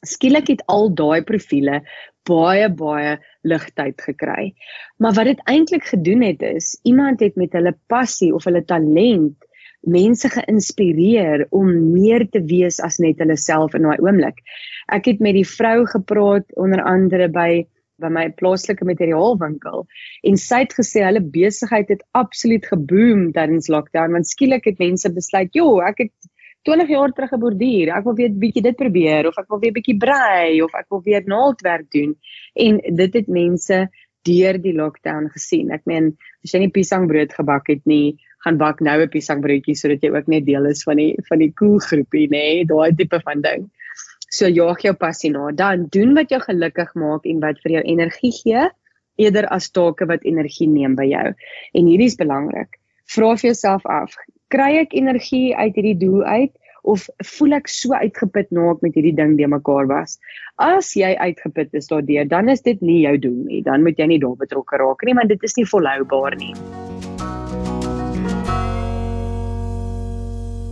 skielik 0.09 0.51
het 0.53 0.63
al 0.71 0.91
daai 0.95 1.23
profile 1.27 1.83
baie 2.29 2.69
baie 2.73 3.19
ligtyd 3.45 4.01
gekry. 4.01 4.53
Maar 4.99 5.17
wat 5.19 5.29
dit 5.29 5.43
eintlik 5.51 5.85
gedoen 5.91 6.23
het 6.25 6.43
is 6.43 6.75
iemand 6.83 7.21
het 7.21 7.37
met 7.37 7.53
hulle 7.53 7.75
passie 7.93 8.33
of 8.35 8.47
hulle 8.49 8.65
talent 8.65 9.37
mense 9.85 10.29
geïnspireer 10.33 11.47
om 11.53 11.69
meer 11.93 12.25
te 12.33 12.41
wees 12.49 12.81
as 12.81 12.97
net 13.03 13.21
hulle 13.21 13.37
self 13.37 13.77
in 13.77 13.85
daai 13.85 14.01
oomblik. 14.01 14.41
Ek 14.93 15.11
het 15.11 15.21
met 15.21 15.37
die 15.37 15.49
vrou 15.49 15.85
gepraat 15.91 16.49
onder 16.57 16.83
andere 16.85 17.29
by 17.29 17.65
by 18.03 18.09
my 18.11 18.25
plaaslike 18.35 18.83
materiaalwinkel 18.83 19.85
en 20.27 20.39
sy 20.41 20.65
het 20.65 20.73
gesê 20.75 21.05
hulle 21.07 21.21
besigheid 21.37 21.93
het 21.93 22.01
absoluut 22.19 22.65
geboom 22.67 23.29
tydens 23.37 23.69
lockdown 23.71 24.17
want 24.17 24.27
skielik 24.27 24.67
het 24.67 24.83
mense 24.83 25.13
besluit, 25.15 25.53
"Jo, 25.55 25.79
ek 25.79 26.03
het 26.03 26.13
20 26.65 26.89
jaar 26.89 27.13
terug 27.13 27.33
geborduur. 27.35 27.93
Ek 27.97 28.07
wil 28.09 28.17
weer 28.19 28.33
bietjie 28.45 28.63
dit 28.65 28.77
probeer 28.77 29.29
of 29.29 29.39
ek 29.41 29.51
wil 29.53 29.61
weer 29.61 29.75
bietjie 29.77 29.99
brei 30.01 30.63
of 30.65 30.75
ek 30.75 30.89
wil 30.93 31.03
weer 31.05 31.25
naaldwerk 31.29 31.91
doen. 31.93 32.15
En 32.55 32.81
dit 32.81 33.19
het 33.21 33.29
mense 33.29 33.81
deur 34.25 34.59
die 34.61 34.73
lockdown 34.77 35.29
gesien. 35.35 35.73
Ek 35.77 35.85
meen, 35.89 36.15
as 36.45 36.55
jy 36.55 36.65
nie 36.65 36.73
piesangbrood 36.73 37.35
gebak 37.37 37.69
het 37.69 37.85
nie, 37.91 38.17
gaan 38.45 38.59
bak 38.61 38.81
nou 38.81 38.97
'n 39.03 39.13
piesangbroodjie 39.13 39.77
sodat 39.77 40.03
jy 40.03 40.11
ook 40.13 40.29
net 40.29 40.47
deel 40.47 40.67
is 40.67 40.85
van 40.85 40.97
die 40.97 41.13
van 41.29 41.39
die 41.39 41.53
cool 41.53 41.79
groepie, 41.79 42.29
nê, 42.29 42.65
daai 42.65 42.97
tipe 42.97 43.21
van 43.21 43.41
ding. 43.41 43.71
So 44.31 44.49
jaag 44.49 44.81
jou 44.83 44.95
passie 44.95 45.31
na. 45.31 45.51
Dan 45.53 45.87
doen 45.91 46.15
wat 46.15 46.31
jou 46.31 46.41
gelukkig 46.41 46.95
maak 46.95 47.27
en 47.27 47.41
wat 47.41 47.61
vir 47.63 47.73
jou 47.73 47.83
energie 47.83 48.33
gee 48.33 48.69
eerder 49.17 49.47
as 49.47 49.71
take 49.71 50.07
wat 50.07 50.25
energie 50.25 50.69
neem 50.69 50.97
by 50.97 51.07
jou. 51.07 51.35
En 51.75 51.87
hierdie 51.87 52.11
is 52.11 52.19
belangrik. 52.19 52.81
Vra 53.15 53.35
vir 53.37 53.51
jouself 53.51 53.87
af, 53.87 54.17
kry 54.53 54.77
ek 54.83 54.95
energie 54.97 55.55
uit 55.57 55.75
hierdie 55.77 55.99
doel 55.99 56.23
uit 56.25 56.53
of 56.85 57.07
voel 57.25 57.57
ek 57.57 57.71
so 57.73 57.97
uitgeput 57.97 58.51
na 58.53 58.67
ek 58.75 58.83
met 58.85 58.97
hierdie 58.99 59.15
ding 59.17 59.39
de 59.39 59.49
mekaar 59.49 59.89
was? 59.89 60.19
As 60.61 60.93
jy 60.99 61.15
uitgeput 61.17 61.73
is 61.73 61.89
daardeur, 61.89 62.29
dan 62.29 62.53
is 62.53 62.61
dit 62.67 62.81
nie 62.85 63.01
jou 63.07 63.17
doel 63.23 63.39
nie. 63.49 63.63
Dan 63.65 63.87
moet 63.87 63.99
jy 63.99 64.11
nie 64.13 64.21
daar 64.21 64.37
betrokke 64.37 64.81
raak 64.83 65.05
nie, 65.09 65.17
want 65.17 65.33
dit 65.33 65.49
is 65.49 65.57
nie 65.57 65.65
volhoubaar 65.71 66.37
nie. 66.37 66.53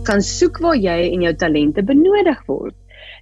Kan 0.05 0.21
soek 0.21 0.59
waar 0.61 0.77
jy 0.77 0.99
en 1.09 1.25
jou 1.25 1.33
talente 1.39 1.81
benodig 1.87 2.45
word. 2.45 2.77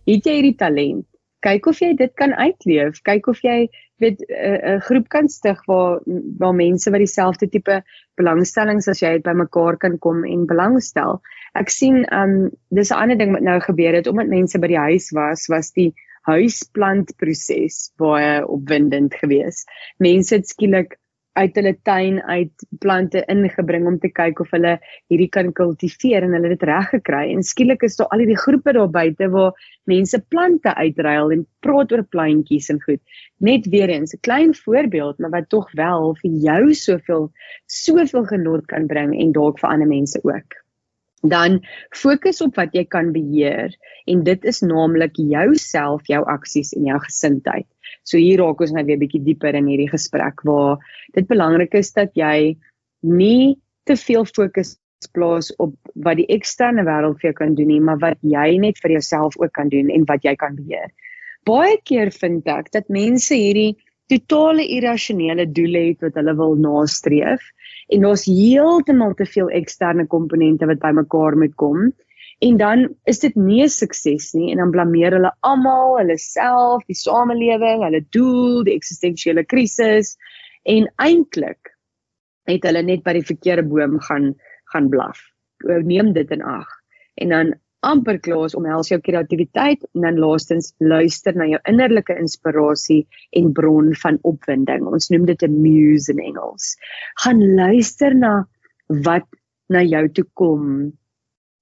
Het 0.10 0.28
jy 0.28 0.36
hierdie 0.40 0.58
talent? 0.60 1.08
Kyk 1.46 1.72
of 1.72 1.80
jy 1.82 1.94
dit 1.98 2.12
kan 2.20 2.36
uitleef. 2.38 3.00
Kyk 3.08 3.32
of 3.32 3.40
jy 3.46 3.70
weet 4.02 4.22
'n 4.28 4.80
groep 4.88 5.10
kan 5.10 5.30
stig 5.30 5.60
waar 5.66 6.00
waar 6.38 6.56
mense 6.56 6.92
wat 6.92 7.04
dieselfde 7.04 7.50
tipe 7.50 7.82
belangstellings 8.18 8.88
as 8.88 9.02
jy 9.02 9.14
het 9.18 9.24
bymekaar 9.24 9.78
kan 9.78 9.98
kom 10.00 10.26
en 10.26 10.46
belangstel. 10.46 11.22
Ek 11.54 11.70
sien 11.70 12.06
um 12.14 12.52
dis 12.70 12.92
'n 12.92 13.02
ander 13.04 13.18
ding 13.18 13.34
wat 13.34 13.42
nou 13.42 13.60
gebeur 13.60 13.94
het 13.94 14.08
omdat 14.08 14.28
mense 14.28 14.60
by 14.60 14.68
die 14.68 14.84
huis 14.90 15.12
was, 15.12 15.48
was 15.48 15.72
die 15.72 15.94
huisplantproses 16.30 17.92
baie 17.98 18.42
opwindend 18.48 19.14
geweest. 19.14 19.70
Mense 19.98 20.36
het 20.36 20.48
skielik 20.48 20.98
uit 21.40 21.56
hulle 21.56 21.74
tuin 21.88 22.20
uit 22.22 22.66
plante 22.84 23.24
ingebring 23.32 23.86
om 23.88 23.98
te 24.00 24.10
kyk 24.12 24.42
of 24.44 24.52
hulle 24.56 24.74
hierdie 25.12 25.30
kan 25.32 25.52
kultiveer 25.56 26.26
en 26.28 26.36
hulle 26.36 26.52
dit 26.54 26.66
reg 26.68 26.90
gekry. 26.92 27.24
En 27.32 27.44
skielik 27.48 27.86
is 27.88 27.96
daar 28.00 28.12
al 28.12 28.24
hierdie 28.24 28.40
groepe 28.40 28.74
daar 28.76 28.92
buite 28.92 29.30
waar 29.32 29.68
mense 29.90 30.20
plante 30.34 30.76
uitruil 30.76 31.36
en 31.38 31.46
praat 31.64 31.92
oor 31.96 32.04
plantjies 32.16 32.70
en 32.74 32.82
goed. 32.84 33.02
Net 33.40 33.70
weer 33.72 33.90
eens 33.90 34.14
'n 34.14 34.24
klein 34.28 34.56
voorbeeld, 34.56 35.20
maar 35.20 35.36
wat 35.38 35.50
tog 35.50 35.72
wel 35.72 36.16
vir 36.22 36.32
jou 36.48 36.74
soveel 36.74 37.32
soveel 37.66 38.26
genot 38.26 38.66
kan 38.66 38.88
bring 38.88 39.16
en 39.20 39.32
dalk 39.32 39.60
vir 39.60 39.70
ander 39.70 39.88
mense 39.88 40.20
ook. 40.24 40.61
Dan 41.22 41.60
fokus 41.94 42.42
op 42.42 42.56
wat 42.58 42.74
jy 42.74 42.84
kan 42.90 43.12
beheer 43.14 43.76
en 44.10 44.24
dit 44.26 44.46
is 44.50 44.62
naamlik 44.66 45.20
jouself, 45.22 46.08
jou 46.10 46.22
aksies 46.26 46.74
en 46.74 46.88
jou 46.90 47.00
gesindheid. 47.04 47.68
So 48.04 48.18
hier 48.18 48.42
raak 48.42 48.62
ons 48.62 48.74
nou 48.74 48.84
weer 48.88 49.00
bietjie 49.02 49.22
dieper 49.22 49.56
in 49.58 49.70
hierdie 49.70 49.92
gesprek 49.92 50.42
waar 50.48 50.82
dit 51.14 51.28
belangrik 51.30 51.76
is 51.78 51.94
dat 51.94 52.16
jy 52.18 52.58
nie 53.06 53.60
te 53.86 53.98
veel 53.98 54.26
fokus 54.26 54.78
plaas 55.14 55.50
op 55.58 55.74
wat 56.06 56.20
die 56.20 56.28
eksterne 56.34 56.86
wêreld 56.86 57.22
vir 57.22 57.32
jou 57.32 57.38
kan 57.38 57.56
doen 57.58 57.70
nie, 57.74 57.82
maar 57.82 57.98
wat 58.02 58.20
jy 58.22 58.58
net 58.62 58.82
vir 58.82 58.98
jouself 58.98 59.38
ook 59.42 59.54
kan 59.58 59.70
doen 59.70 59.90
en 59.90 60.06
wat 60.10 60.26
jy 60.26 60.36
kan 60.38 60.58
beheer. 60.58 60.92
Baie 61.46 61.78
keer 61.86 62.12
vind 62.14 62.48
ek 62.50 62.70
dat 62.74 62.90
mense 62.94 63.34
hierdie 63.34 63.74
totale 64.12 64.66
irrasionele 64.76 65.48
doele 65.50 65.88
het 65.90 66.06
wat 66.06 66.20
hulle 66.20 66.36
wil 66.38 66.58
nastreef 66.60 67.42
en 67.92 68.06
daar's 68.06 68.26
heeltemal 68.26 69.14
te 69.20 69.26
veel 69.26 69.50
eksterne 69.62 70.08
komponente 70.08 70.68
wat 70.70 70.80
bymekaar 70.84 71.38
moet 71.38 71.56
kom 71.60 71.92
en 72.42 72.58
dan 72.58 72.88
is 73.12 73.20
dit 73.20 73.36
nie 73.36 73.64
'n 73.64 73.70
sukses 73.70 74.34
nie 74.34 74.52
en 74.52 74.58
dan 74.58 74.72
blameer 74.72 75.12
hulle 75.12 75.32
almal, 75.42 75.98
hulle 75.98 76.18
self, 76.18 76.86
die 76.88 76.98
samelewing, 76.98 77.84
hulle 77.84 78.02
doel, 78.10 78.64
die 78.64 78.76
eksistensiële 78.76 79.44
krisis 79.46 80.18
en 80.64 80.90
eintlik 80.98 81.76
het 82.50 82.64
hulle 82.64 82.82
net 82.82 83.04
by 83.04 83.14
die 83.14 83.28
verkeerde 83.28 83.64
boom 83.64 84.00
gaan 84.00 84.34
gaan 84.74 84.90
blaf. 84.90 85.20
Neem 85.68 86.14
dit 86.14 86.32
in 86.32 86.42
ag. 86.42 86.68
En 87.16 87.30
dan 87.30 87.54
amper 87.88 88.20
klaar 88.22 88.54
omhels 88.58 88.92
jou 88.92 89.00
kreatiwiteit 89.02 89.84
en 89.96 90.06
dan 90.06 90.20
laastens 90.22 90.72
luister 90.80 91.36
na 91.38 91.48
jou 91.50 91.60
innerlike 91.70 92.14
inspirasie 92.22 93.02
en 93.38 93.52
bron 93.58 93.92
van 94.04 94.20
opwinding. 94.28 94.86
Ons 94.86 95.10
noem 95.10 95.26
dit 95.26 95.44
'n 95.44 95.62
muse 95.62 96.12
in 96.12 96.20
Engels. 96.20 96.76
Gaan 97.24 97.42
luister 97.56 98.14
na 98.16 98.46
wat 98.88 99.28
na 99.70 99.82
jou 99.82 100.08
toe 100.10 100.26
kom 100.34 100.92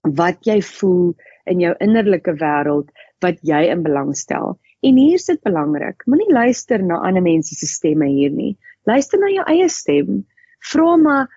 wat 0.04 0.46
jy 0.48 0.62
voel 0.62 1.16
in 1.46 1.60
jou 1.60 1.74
innerlike 1.80 2.34
wêreld 2.42 2.90
wat 3.22 3.40
jy 3.44 3.68
in 3.72 3.84
belang 3.84 4.16
stel. 4.16 4.60
En 4.82 4.98
hier 4.98 5.20
sit 5.20 5.42
belangrik, 5.44 6.04
moenie 6.08 6.32
luister 6.32 6.82
na 6.84 7.02
ander 7.04 7.22
mense 7.22 7.56
se 7.56 7.68
stemme 7.68 8.08
hier 8.08 8.32
nie. 8.32 8.58
Luister 8.88 9.20
na 9.20 9.28
jou 9.28 9.44
eie 9.52 9.68
stem. 9.70 10.24
Vra 10.72 10.96
maar, 10.98 11.28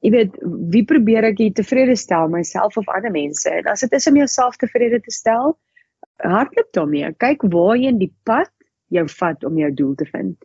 jy 0.00 0.10
weet, 0.10 0.36
wie 0.72 0.84
probeer 0.84 1.24
ek 1.24 1.38
hier 1.38 1.52
tevrede 1.52 1.96
stel, 1.96 2.28
myself 2.28 2.76
of 2.76 2.88
ander 2.88 3.12
mense? 3.12 3.50
En 3.50 3.72
as 3.72 3.80
dit 3.80 3.92
is 3.92 4.06
om 4.06 4.16
jouself 4.16 4.56
tevrede 4.56 5.00
te 5.00 5.10
stel, 5.10 5.58
hardloop 6.24 6.72
daarmee. 6.72 7.12
Kyk 7.16 7.42
waar 7.52 7.76
jy 7.76 7.88
in 7.88 7.98
die 7.98 8.14
pad 8.24 8.52
jou 8.88 9.06
vat 9.08 9.44
om 9.44 9.58
jou 9.58 9.70
doel 9.74 9.94
te 9.94 10.08
vind 10.08 10.36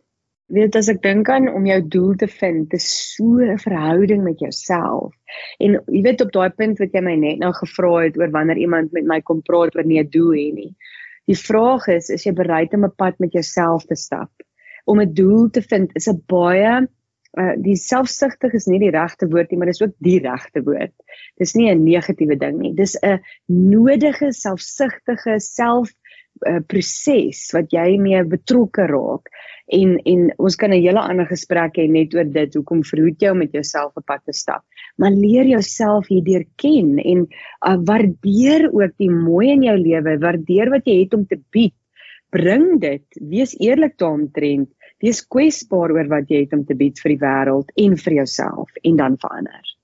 weet 0.54 0.76
as 0.78 0.88
ek 0.92 1.00
dink 1.02 1.28
aan 1.32 1.48
om 1.50 1.64
jou 1.66 1.78
doel 1.90 2.14
te 2.18 2.28
vind, 2.30 2.68
dis 2.70 2.86
so 3.16 3.42
'n 3.42 3.58
verhouding 3.58 4.22
met 4.22 4.38
jouself. 4.38 5.14
En 5.58 5.78
jy 5.88 6.02
weet 6.02 6.20
op 6.20 6.32
daai 6.32 6.50
punt 6.50 6.78
wat 6.78 6.92
jy 6.94 7.02
my 7.02 7.16
net 7.16 7.38
nou 7.38 7.52
gevra 7.52 8.04
het 8.04 8.16
oor 8.18 8.30
wanneer 8.30 8.58
iemand 8.58 8.92
met 8.92 9.04
my 9.04 9.20
kom 9.20 9.42
praat 9.42 9.74
oor 9.76 9.84
nie 9.84 9.98
'n 10.00 10.10
doel 10.10 10.34
hê 10.34 10.52
nie. 10.54 10.76
Die 11.26 11.34
vraag 11.34 11.88
is, 11.88 12.10
is 12.10 12.24
jy 12.24 12.32
bereid 12.32 12.74
om 12.74 12.84
'n 12.84 12.94
pad 12.96 13.18
met 13.18 13.32
jouself 13.32 13.86
te 13.86 13.96
stap? 13.96 14.30
Om 14.86 15.00
'n 15.00 15.14
doel 15.14 15.50
te 15.50 15.62
vind 15.62 15.90
is 15.96 16.08
'n 16.08 16.22
baie 16.28 16.86
uh, 17.40 17.54
die 17.62 17.76
selfsugtig 17.76 18.54
is 18.58 18.66
nie 18.66 18.80
die 18.82 18.92
regte 18.94 19.28
woord 19.32 19.50
nie, 19.50 19.58
maar 19.60 19.70
dis 19.70 19.82
ook 19.82 19.94
die 20.04 20.18
regte 20.24 20.62
woord. 20.66 20.94
Dis 21.40 21.54
nie 21.54 21.70
'n 21.70 21.84
negatiewe 21.84 22.36
ding 22.36 22.58
nie. 22.58 22.74
Dis 22.74 22.96
'n 23.02 23.20
nodige 23.46 24.32
selfsugtige 24.32 25.40
self 25.40 25.92
uh, 26.44 26.60
proses 26.68 27.46
wat 27.54 27.72
jy 27.72 27.96
mee 28.00 28.22
betrokke 28.28 28.86
raak 28.90 29.30
en 29.72 29.96
en 30.04 30.28
ons 30.38 30.56
kan 30.56 30.70
'n 30.70 30.82
hele 30.82 31.00
ander 31.00 31.26
gesprek 31.26 31.78
hê 31.78 31.86
net 31.88 32.14
oor 32.14 32.24
dit 32.24 32.54
hoekom 32.54 32.82
verhoed 32.82 33.22
jy 33.22 33.30
om 33.30 33.38
met 33.38 33.52
jouself 33.52 33.96
op 33.96 34.06
pad 34.06 34.22
te 34.24 34.32
stap 34.32 34.62
maar 34.98 35.10
leer 35.10 35.46
jouself 35.46 36.08
hierdeur 36.08 36.44
ken 36.56 36.98
en 36.98 37.26
uh, 37.26 37.76
waardeer 37.88 38.70
ook 38.72 38.94
die 38.98 39.10
mooi 39.10 39.50
in 39.50 39.62
jou 39.62 39.76
lewe 39.76 40.18
waardeer 40.18 40.70
wat 40.70 40.86
jy 40.86 41.00
het 41.04 41.14
om 41.14 41.26
te 41.26 41.40
bied 41.50 41.74
bring 42.30 42.80
dit 42.80 43.20
wees 43.20 43.54
eerlik 43.58 43.96
daaromtrent 43.98 44.70
wees 45.04 45.22
kwesbaar 45.26 45.92
oor 45.96 46.08
wat 46.12 46.30
jy 46.30 46.44
het 46.44 46.56
om 46.56 46.64
te 46.64 46.74
bied 46.74 47.00
vir 47.02 47.16
die 47.16 47.22
wêreld 47.24 47.74
en 47.76 47.96
vir 48.04 48.18
jouself 48.22 48.80
en 48.82 48.96
dan 48.96 49.20
verander 49.20 49.76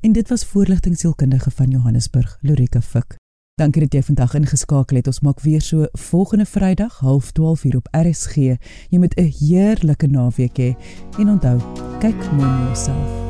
en 0.00 0.12
dit 0.12 0.28
was 0.28 0.46
voorligting 0.46 0.98
sielkundige 0.98 1.50
van 1.50 1.70
Johannesburg 1.70 2.38
Lorika 2.42 2.80
Fik 2.80 3.18
Dankie 3.58 3.82
dat 3.82 3.94
jy 3.96 4.04
vandag 4.06 4.36
ingeskakel 4.38 5.00
het. 5.00 5.08
Ons 5.10 5.18
maak 5.26 5.40
weer 5.42 5.60
so 5.60 5.88
volgende 5.98 6.46
Vrydag 6.46 7.00
12:30 7.02 7.74
op 7.80 7.88
RSG. 7.90 8.54
Jy 8.90 8.98
moet 8.98 9.18
'n 9.18 9.32
heerlike 9.40 10.06
naweek 10.06 10.58
hê 10.58 10.76
en 11.18 11.28
onthou, 11.28 11.58
kyk 11.98 12.32
mooi 12.32 12.46
na 12.46 12.64
jouself. 12.66 13.27